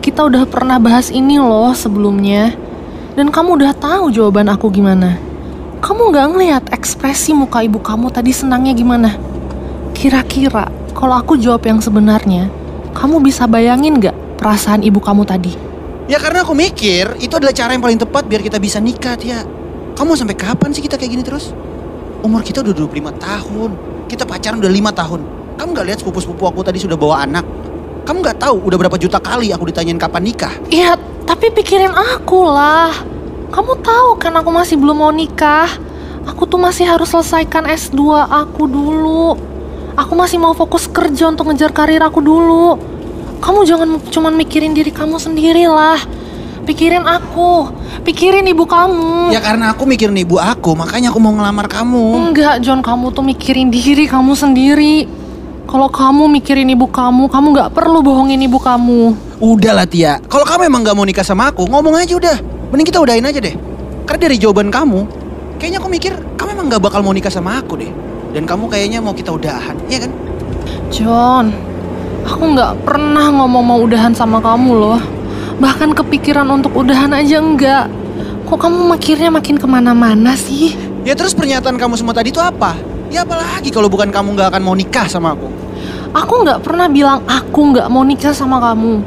Kita 0.00 0.24
udah 0.24 0.48
pernah 0.48 0.80
bahas 0.80 1.12
ini 1.12 1.36
loh 1.36 1.76
sebelumnya. 1.76 2.56
Dan 3.12 3.28
kamu 3.28 3.60
udah 3.60 3.76
tahu 3.76 4.08
jawaban 4.08 4.48
aku 4.48 4.72
gimana. 4.72 5.20
Kamu 5.84 6.08
nggak 6.08 6.26
ngeliat 6.32 6.64
ekspresi 6.72 7.36
muka 7.36 7.60
ibu 7.60 7.76
kamu 7.76 8.08
tadi 8.08 8.32
senangnya 8.32 8.72
gimana? 8.72 9.12
Kira-kira 9.92 10.72
kalau 10.96 11.20
aku 11.20 11.36
jawab 11.36 11.68
yang 11.68 11.84
sebenarnya, 11.84 12.48
kamu 12.96 13.20
bisa 13.20 13.44
bayangin 13.44 14.00
nggak 14.00 14.40
perasaan 14.40 14.80
ibu 14.80 15.04
kamu 15.04 15.28
tadi? 15.28 15.52
Ya 16.08 16.16
karena 16.16 16.48
aku 16.48 16.56
mikir 16.56 17.20
itu 17.20 17.36
adalah 17.36 17.52
cara 17.52 17.76
yang 17.76 17.84
paling 17.84 18.00
tepat 18.00 18.24
biar 18.24 18.40
kita 18.40 18.56
bisa 18.56 18.80
nikah 18.80 19.20
ya. 19.20 19.44
Kamu 20.00 20.16
sampai 20.16 20.32
kapan 20.32 20.72
sih 20.72 20.80
kita 20.80 20.96
kayak 20.96 21.12
gini 21.12 21.20
terus? 21.20 21.52
Umur 22.24 22.40
kita 22.40 22.64
udah 22.64 22.72
25 22.72 23.20
tahun. 23.20 23.70
Kita 24.08 24.24
pacaran 24.24 24.64
udah 24.64 24.72
lima 24.72 24.96
tahun. 24.96 25.20
Kamu 25.60 25.76
nggak 25.76 25.86
lihat 25.92 25.98
sepupu-sepupu 26.00 26.48
aku 26.48 26.64
tadi 26.64 26.80
sudah 26.80 26.96
bawa 26.96 27.28
anak? 27.28 27.44
Kamu 28.04 28.24
nggak 28.24 28.38
tahu 28.40 28.56
udah 28.66 28.78
berapa 28.80 28.96
juta 28.96 29.20
kali 29.20 29.52
aku 29.52 29.68
ditanyain 29.68 30.00
kapan 30.00 30.22
nikah? 30.24 30.52
Iya, 30.72 30.96
tapi 31.28 31.52
pikirin 31.52 31.92
aku 31.92 32.42
lah. 32.48 32.92
Kamu 33.50 33.82
tahu 33.82 34.10
kan 34.16 34.32
aku 34.38 34.50
masih 34.54 34.78
belum 34.78 34.96
mau 34.98 35.12
nikah. 35.12 35.68
Aku 36.28 36.46
tuh 36.46 36.60
masih 36.60 36.86
harus 36.86 37.10
selesaikan 37.10 37.66
S2 37.66 38.00
aku 38.28 38.68
dulu. 38.70 39.34
Aku 39.98 40.14
masih 40.14 40.38
mau 40.38 40.54
fokus 40.54 40.86
kerja 40.86 41.28
untuk 41.28 41.50
ngejar 41.50 41.74
karir 41.74 42.00
aku 42.00 42.22
dulu. 42.22 42.78
Kamu 43.40 43.64
jangan 43.64 43.98
cuman 44.12 44.36
mikirin 44.36 44.76
diri 44.76 44.92
kamu 44.92 45.16
sendiri 45.16 45.66
lah. 45.66 45.98
Pikirin 46.60 47.02
aku, 47.08 47.72
pikirin 48.04 48.46
ibu 48.46 48.68
kamu. 48.68 49.32
Ya 49.32 49.40
karena 49.40 49.72
aku 49.72 49.88
mikirin 49.88 50.14
ibu 50.20 50.36
aku, 50.36 50.76
makanya 50.76 51.10
aku 51.10 51.18
mau 51.18 51.32
ngelamar 51.34 51.66
kamu. 51.66 52.30
Enggak, 52.30 52.62
John, 52.62 52.84
kamu 52.84 53.10
tuh 53.10 53.24
mikirin 53.24 53.72
diri 53.72 54.06
kamu 54.06 54.36
sendiri. 54.36 55.08
Kalau 55.70 55.86
kamu 55.86 56.26
mikirin 56.26 56.66
ibu 56.74 56.90
kamu, 56.90 57.30
kamu 57.30 57.46
nggak 57.54 57.70
perlu 57.70 58.02
bohongin 58.02 58.42
ibu 58.42 58.58
kamu. 58.58 59.14
Udah 59.38 59.70
lah 59.78 59.86
Tia, 59.86 60.18
kalau 60.26 60.42
kamu 60.42 60.66
emang 60.66 60.82
gak 60.82 60.98
mau 60.98 61.06
nikah 61.06 61.22
sama 61.22 61.46
aku, 61.46 61.62
ngomong 61.70 61.94
aja 61.94 62.10
udah. 62.18 62.42
Mending 62.74 62.90
kita 62.90 62.98
udahin 62.98 63.22
aja 63.22 63.38
deh. 63.38 63.54
Karena 64.02 64.18
dari 64.26 64.34
jawaban 64.34 64.74
kamu, 64.74 65.06
kayaknya 65.62 65.78
aku 65.78 65.86
mikir 65.86 66.18
kamu 66.34 66.58
emang 66.58 66.74
gak 66.74 66.82
bakal 66.82 67.06
mau 67.06 67.14
nikah 67.14 67.30
sama 67.30 67.62
aku 67.62 67.78
deh. 67.78 67.86
Dan 68.34 68.50
kamu 68.50 68.66
kayaknya 68.66 68.98
mau 68.98 69.14
kita 69.14 69.30
udahan, 69.30 69.78
iya 69.86 70.02
kan? 70.02 70.10
John, 70.90 71.54
aku 72.26 72.42
nggak 72.50 72.82
pernah 72.82 73.30
ngomong 73.30 73.62
mau 73.62 73.78
udahan 73.78 74.10
sama 74.10 74.42
kamu 74.42 74.74
loh. 74.74 74.98
Bahkan 75.62 75.94
kepikiran 75.94 76.50
untuk 76.50 76.74
udahan 76.74 77.14
aja 77.14 77.38
enggak. 77.38 77.86
Kok 78.50 78.58
kamu 78.58 78.98
mikirnya 78.98 79.30
makin 79.30 79.54
ke 79.54 79.70
mana-mana 79.70 80.34
sih? 80.34 80.74
Ya 81.06 81.14
terus 81.14 81.30
pernyataan 81.30 81.78
kamu 81.78 81.94
semua 81.94 82.10
tadi 82.10 82.34
itu 82.34 82.42
apa? 82.42 82.74
Ya 83.06 83.22
apalagi 83.22 83.70
kalau 83.70 83.86
bukan 83.86 84.10
kamu 84.10 84.34
gak 84.34 84.50
akan 84.50 84.62
mau 84.66 84.74
nikah 84.74 85.06
sama 85.06 85.38
aku. 85.38 85.59
Aku 86.10 86.42
nggak 86.42 86.66
pernah 86.66 86.90
bilang 86.90 87.22
aku 87.30 87.70
nggak 87.70 87.86
mau 87.86 88.02
nikah 88.02 88.34
sama 88.34 88.58
kamu. 88.58 88.98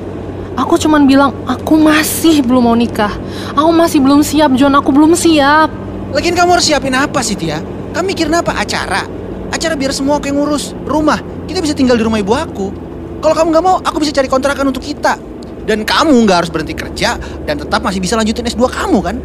Aku 0.56 0.80
cuman 0.80 1.04
bilang 1.04 1.36
aku 1.44 1.76
masih 1.76 2.40
belum 2.40 2.72
mau 2.72 2.78
nikah. 2.80 3.12
Aku 3.60 3.76
masih 3.76 4.00
belum 4.00 4.24
siap, 4.24 4.56
John. 4.56 4.72
Aku 4.78 4.96
belum 4.96 5.12
siap. 5.12 5.68
Lagian 6.16 6.32
kamu 6.32 6.56
harus 6.56 6.70
siapin 6.70 6.96
apa 6.96 7.20
sih 7.20 7.36
Tia? 7.36 7.60
Kamu 7.92 8.06
mikirin 8.08 8.32
apa? 8.38 8.56
Acara? 8.56 9.04
Acara 9.52 9.74
biar 9.76 9.92
semua 9.92 10.22
aku 10.22 10.32
yang 10.32 10.40
ngurus. 10.40 10.72
Rumah, 10.88 11.50
kita 11.50 11.60
bisa 11.60 11.76
tinggal 11.76 12.00
di 12.00 12.06
rumah 12.08 12.24
ibu 12.24 12.32
aku. 12.32 12.72
Kalau 13.20 13.36
kamu 13.36 13.48
gak 13.52 13.66
mau, 13.66 13.78
aku 13.84 13.98
bisa 14.00 14.16
cari 14.16 14.30
kontrakan 14.32 14.72
untuk 14.72 14.86
kita. 14.86 15.20
Dan 15.68 15.84
kamu 15.84 16.16
gak 16.24 16.46
harus 16.46 16.52
berhenti 16.54 16.76
kerja 16.78 17.20
dan 17.44 17.60
tetap 17.60 17.84
masih 17.84 18.00
bisa 18.00 18.16
lanjutin 18.16 18.48
S2 18.48 18.64
kamu 18.70 19.00
kan? 19.04 19.16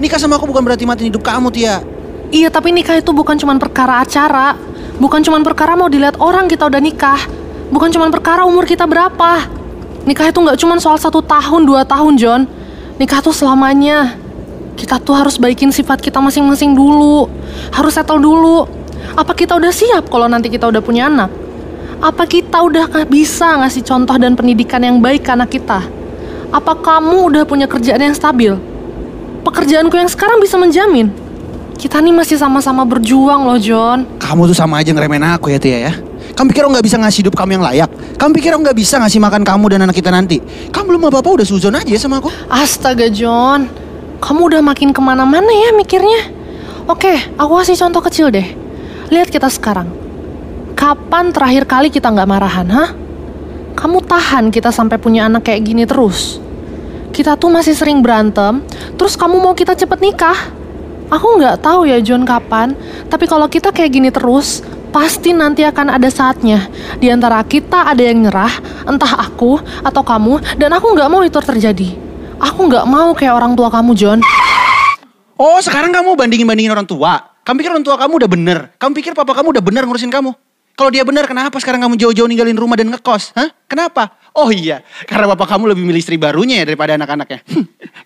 Nikah 0.00 0.16
sama 0.16 0.40
aku 0.40 0.48
bukan 0.48 0.64
berarti 0.64 0.88
matiin 0.88 1.12
hidup 1.12 1.20
kamu 1.20 1.52
Tia. 1.52 1.84
Iya, 2.30 2.48
tapi 2.48 2.70
nikah 2.70 2.96
itu 2.96 3.10
bukan 3.10 3.34
cuman 3.34 3.58
perkara 3.58 4.06
acara. 4.06 4.54
Bukan 5.00 5.24
cuman 5.24 5.40
perkara 5.40 5.72
mau 5.80 5.88
dilihat 5.88 6.20
orang 6.20 6.44
kita 6.44 6.68
udah 6.68 6.76
nikah. 6.76 7.16
Bukan 7.72 7.88
cuman 7.88 8.12
perkara 8.12 8.44
umur 8.44 8.68
kita 8.68 8.84
berapa. 8.84 9.48
Nikah 10.04 10.28
itu 10.28 10.38
nggak 10.44 10.60
cuman 10.60 10.76
soal 10.76 11.00
satu 11.00 11.24
tahun, 11.24 11.64
dua 11.64 11.88
tahun, 11.88 12.20
John. 12.20 12.44
Nikah 13.00 13.24
tuh 13.24 13.32
selamanya. 13.32 14.20
Kita 14.76 15.00
tuh 15.00 15.16
harus 15.16 15.40
baikin 15.40 15.72
sifat 15.72 16.04
kita 16.04 16.20
masing-masing 16.20 16.76
dulu. 16.76 17.32
Harus 17.72 17.96
settle 17.96 18.20
dulu. 18.20 18.68
Apa 19.16 19.32
kita 19.32 19.56
udah 19.56 19.72
siap 19.72 20.12
kalau 20.12 20.28
nanti 20.28 20.52
kita 20.52 20.68
udah 20.68 20.84
punya 20.84 21.08
anak? 21.08 21.32
Apa 22.04 22.28
kita 22.28 22.60
udah 22.60 22.88
bisa 23.08 23.56
ngasih 23.60 23.80
contoh 23.88 24.16
dan 24.20 24.36
pendidikan 24.36 24.84
yang 24.84 25.00
baik 25.00 25.24
ke 25.24 25.32
anak 25.32 25.48
kita? 25.48 25.80
Apa 26.52 26.76
kamu 26.76 27.32
udah 27.32 27.42
punya 27.48 27.64
kerjaan 27.64 28.04
yang 28.04 28.12
stabil? 28.12 28.52
Pekerjaanku 29.48 29.96
yang 29.96 30.12
sekarang 30.12 30.36
bisa 30.44 30.60
menjamin 30.60 31.08
kita 31.80 31.96
nih 31.96 32.12
masih 32.12 32.36
sama-sama 32.36 32.84
berjuang 32.84 33.48
loh 33.48 33.56
John 33.56 34.04
Kamu 34.20 34.44
tuh 34.44 34.52
sama 34.52 34.84
aja 34.84 34.92
ngeremehin 34.92 35.24
aku 35.24 35.48
ya 35.48 35.56
Tia 35.56 35.78
ya. 35.88 35.92
Kamu 36.36 36.52
pikir 36.52 36.62
aku 36.64 36.76
gak 36.76 36.86
bisa 36.86 36.96
ngasih 37.00 37.18
hidup 37.26 37.34
kamu 37.34 37.58
yang 37.58 37.64
layak? 37.64 37.90
Kamu 38.20 38.30
pikir 38.36 38.52
aku 38.52 38.62
gak 38.68 38.78
bisa 38.78 39.00
ngasih 39.00 39.18
makan 39.18 39.42
kamu 39.42 39.64
dan 39.72 39.80
anak 39.88 39.96
kita 39.96 40.12
nanti? 40.12 40.38
Kamu 40.70 40.94
belum 40.94 41.08
apa-apa 41.08 41.40
udah 41.40 41.46
suzon 41.48 41.74
aja 41.74 41.96
sama 41.96 42.20
aku. 42.20 42.28
Astaga 42.52 43.08
John 43.08 43.66
Kamu 44.20 44.52
udah 44.52 44.60
makin 44.60 44.92
ke 44.92 45.00
mana-mana 45.00 45.48
ya 45.48 45.72
mikirnya 45.72 46.28
Oke, 46.84 47.16
aku 47.40 47.52
kasih 47.60 47.76
contoh 47.80 48.04
kecil 48.04 48.28
deh 48.28 48.46
Lihat 49.08 49.32
kita 49.32 49.48
sekarang 49.48 49.88
Kapan 50.76 51.32
terakhir 51.32 51.64
kali 51.64 51.88
kita 51.88 52.08
nggak 52.08 52.28
marahan, 52.28 52.68
hah? 52.68 52.90
kamu 53.80 54.04
tahan 54.04 54.52
kita 54.52 54.68
sampai 54.68 55.00
punya 55.00 55.24
anak 55.24 55.48
kayak 55.48 55.64
gini 55.64 55.88
terus. 55.88 56.36
Kita 57.16 57.34
tuh 57.40 57.48
masih 57.48 57.72
sering 57.72 58.04
berantem, 58.04 58.60
terus 59.00 59.16
kamu 59.16 59.40
mau 59.40 59.56
kita 59.56 59.72
cepet 59.72 59.98
nikah? 60.04 60.59
Aku 61.10 61.42
nggak 61.42 61.58
tahu 61.58 61.90
ya 61.90 61.98
John 61.98 62.22
kapan, 62.22 62.78
tapi 63.10 63.26
kalau 63.26 63.50
kita 63.50 63.74
kayak 63.74 63.90
gini 63.90 64.10
terus, 64.14 64.62
pasti 64.94 65.34
nanti 65.34 65.66
akan 65.66 65.98
ada 65.98 66.06
saatnya 66.06 66.70
di 67.02 67.10
antara 67.10 67.42
kita 67.42 67.90
ada 67.90 67.98
yang 67.98 68.22
nyerah, 68.22 68.54
entah 68.86 69.18
aku 69.18 69.58
atau 69.82 70.02
kamu, 70.06 70.38
dan 70.54 70.70
aku 70.70 70.94
nggak 70.94 71.10
mau 71.10 71.26
itu 71.26 71.38
terjadi. 71.42 71.98
Aku 72.38 72.70
nggak 72.70 72.86
mau 72.86 73.10
kayak 73.10 73.34
orang 73.34 73.58
tua 73.58 73.68
kamu 73.74 73.90
John. 73.98 74.18
Oh 75.34 75.58
sekarang 75.58 75.90
kamu 75.90 76.14
bandingin-bandingin 76.14 76.70
orang 76.70 76.86
tua. 76.86 77.18
Kamu 77.42 77.56
pikir 77.58 77.70
orang 77.74 77.82
tua 77.82 77.96
kamu 77.98 78.12
udah 78.20 78.30
bener. 78.30 78.58
Kamu 78.78 78.92
pikir 78.94 79.12
papa 79.16 79.34
kamu 79.34 79.58
udah 79.58 79.62
bener 79.64 79.82
ngurusin 79.88 80.12
kamu. 80.14 80.30
Kalau 80.78 80.90
dia 80.90 81.04
bener 81.04 81.28
kenapa 81.28 81.56
sekarang 81.60 81.84
kamu 81.84 81.94
jauh-jauh 82.00 82.28
ninggalin 82.28 82.56
rumah 82.56 82.76
dan 82.78 82.88
ngekos? 82.88 83.36
Hah? 83.36 83.52
Kenapa? 83.68 84.20
Oh 84.30 84.46
iya, 84.54 84.86
karena 85.10 85.34
bapak 85.34 85.58
kamu 85.58 85.74
lebih 85.74 85.82
milih 85.82 85.98
istri 85.98 86.14
barunya 86.14 86.62
ya 86.62 86.64
daripada 86.70 86.94
anak-anaknya. 86.94 87.42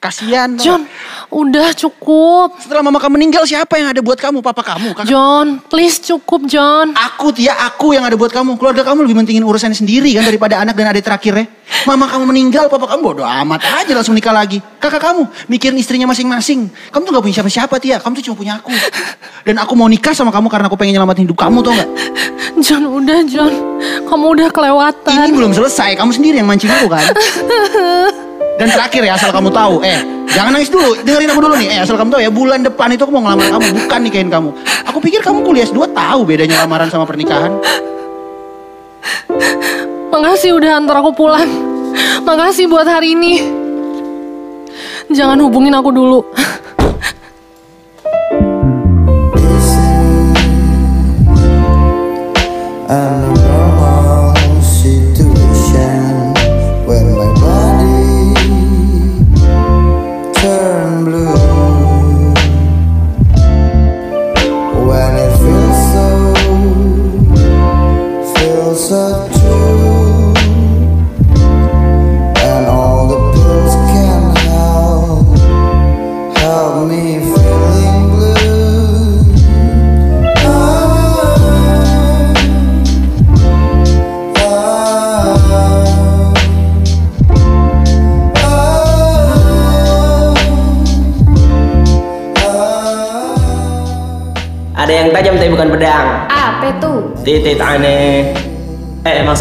Kasian. 0.02 0.56
tau 0.56 0.64
John, 0.64 0.82
udah 1.28 1.76
cukup. 1.76 2.56
Setelah 2.64 2.80
mama 2.80 2.96
kamu 2.96 3.20
meninggal 3.20 3.44
siapa 3.44 3.76
yang 3.76 3.92
ada 3.92 4.00
buat 4.00 4.16
kamu? 4.16 4.40
Papa 4.40 4.64
kamu? 4.64 4.96
Kakak? 4.96 5.08
John, 5.12 5.60
please 5.68 6.00
cukup 6.00 6.48
John. 6.48 6.96
Aku 6.96 7.36
ya 7.36 7.52
aku 7.68 7.92
yang 7.92 8.08
ada 8.08 8.16
buat 8.16 8.32
kamu. 8.32 8.56
Keluarga 8.56 8.88
kamu 8.88 9.04
lebih 9.04 9.20
mentingin 9.20 9.44
urusannya 9.44 9.76
sendiri 9.76 10.16
kan 10.16 10.24
daripada 10.24 10.64
anak 10.64 10.72
dan 10.80 10.96
adik 10.96 11.04
terakhirnya. 11.04 11.44
Mama 11.84 12.08
kamu 12.08 12.24
meninggal, 12.32 12.72
papa 12.72 12.88
kamu 12.88 13.00
bodo 13.04 13.24
amat 13.24 13.60
aja 13.60 13.92
langsung 13.92 14.16
nikah 14.16 14.32
lagi. 14.32 14.56
Kakak 14.80 15.04
kamu 15.04 15.28
mikirin 15.52 15.76
istrinya 15.76 16.08
masing-masing. 16.08 16.72
Kamu 16.88 17.04
tuh 17.04 17.12
gak 17.12 17.24
punya 17.28 17.36
siapa-siapa 17.36 17.76
Tia. 17.76 18.00
Kamu 18.00 18.12
tuh 18.16 18.24
cuma 18.32 18.36
punya 18.40 18.52
aku. 18.56 18.72
Dan 19.44 19.60
aku 19.60 19.76
mau 19.76 19.84
nikah 19.84 20.16
sama 20.16 20.32
kamu 20.32 20.48
karena 20.48 20.72
aku 20.72 20.80
pengen 20.80 20.96
nyelamatin 20.96 21.28
hidup 21.28 21.36
kamu 21.36 21.60
tau 21.60 21.76
gak? 21.76 21.88
John, 22.64 22.88
udah 22.88 23.20
John. 23.28 23.52
Kamu 24.08 24.24
udah 24.32 24.48
kelewatan. 24.48 25.28
Ini 25.28 25.36
belum 25.36 25.52
selesai. 25.52 25.92
Kamu 26.00 26.10
sendiri 26.16 26.40
yang 26.40 26.48
mancing 26.48 26.72
aku 26.72 26.88
kan? 26.88 27.04
Dan 28.54 28.70
terakhir 28.70 29.02
ya 29.02 29.18
asal 29.18 29.34
kamu 29.34 29.50
tahu, 29.50 29.82
eh 29.82 29.98
jangan 30.30 30.54
nangis 30.54 30.70
dulu, 30.70 30.94
dengerin 31.02 31.26
aku 31.26 31.42
dulu 31.42 31.58
nih. 31.58 31.74
Eh 31.74 31.78
asal 31.82 31.98
kamu 31.98 32.14
tahu 32.14 32.22
ya 32.22 32.30
bulan 32.30 32.62
depan 32.62 32.86
itu 32.94 33.02
aku 33.02 33.10
mau 33.10 33.26
ngelamar 33.26 33.50
kamu, 33.50 33.66
bukan 33.82 34.00
nikahin 34.06 34.30
kamu. 34.30 34.50
Aku 34.86 35.02
pikir 35.02 35.26
kamu 35.26 35.42
kuliah 35.42 35.66
S2 35.66 35.90
tahu 35.90 36.22
bedanya 36.22 36.62
lamaran 36.62 36.86
sama 36.86 37.02
pernikahan. 37.02 37.50
Makasih 40.14 40.54
udah 40.54 40.78
antar 40.78 41.02
aku 41.02 41.10
pulang. 41.18 41.73
Makasih 42.26 42.66
buat 42.66 42.86
hari 42.88 43.14
ini. 43.14 43.42
Jangan 45.12 45.38
hubungin 45.44 45.74
aku 45.76 45.90
dulu. 45.94 46.20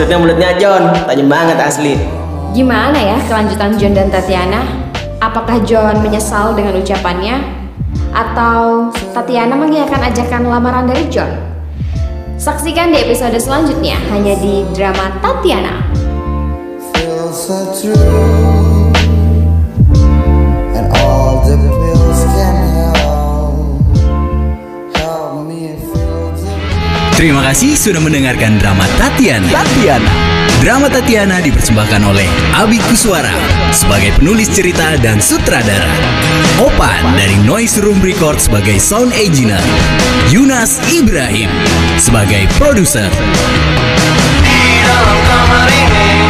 Maksudnya 0.03 0.19
mulutnya 0.19 0.51
John, 0.59 0.83
tajam 1.07 1.31
banget 1.31 1.55
asli. 1.63 1.95
Gimana 2.51 2.99
ya 2.99 3.15
kelanjutan 3.23 3.79
John 3.79 3.95
dan 3.95 4.11
Tatiana? 4.11 4.67
Apakah 5.23 5.63
John 5.63 6.03
menyesal 6.03 6.51
dengan 6.59 6.75
ucapannya? 6.75 7.39
Atau 8.11 8.91
Tatiana 9.15 9.55
mengiyakan 9.55 10.11
ajakan 10.11 10.51
lamaran 10.51 10.91
dari 10.91 11.07
John? 11.07 11.31
Saksikan 12.35 12.91
di 12.91 12.99
episode 12.99 13.39
selanjutnya 13.39 13.95
hanya 14.11 14.35
di 14.43 14.67
drama 14.75 15.07
Tatiana. 15.23 15.87
feels 16.99 17.47
so 17.47 17.71
true 17.71 18.72
Terima 27.23 27.39
kasih 27.39 27.79
sudah 27.79 28.03
mendengarkan 28.03 28.59
drama 28.59 28.83
Tatiana. 28.99 29.47
Tatiana. 29.47 30.11
Drama 30.59 30.91
Tatiana 30.91 31.39
dipersembahkan 31.39 32.03
oleh 32.03 32.27
Abi 32.51 32.83
Kuswara 32.83 33.31
sebagai 33.71 34.11
penulis 34.19 34.51
cerita 34.51 34.99
dan 34.99 35.23
sutradara. 35.23 35.87
Opan 36.59 37.15
dari 37.15 37.39
Noise 37.47 37.79
Room 37.79 38.03
Record 38.03 38.43
sebagai 38.43 38.75
sound 38.75 39.15
engineer. 39.15 39.63
Yunas 40.35 40.83
Ibrahim 40.91 41.47
sebagai 41.95 42.43
produser. 42.59 43.07
dalam 44.83 45.19
kamar 45.23 45.71
ini 45.71 46.22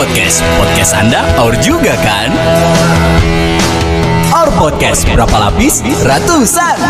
Podcast. 0.00 0.40
Podcast 0.56 0.96
Anda 0.96 1.20
Our 1.36 1.60
juga 1.60 1.92
kan? 2.00 2.32
Our 4.32 4.48
Podcast 4.56 5.04
berapa 5.04 5.36
lapis? 5.36 5.84
Ratusan. 6.00 6.80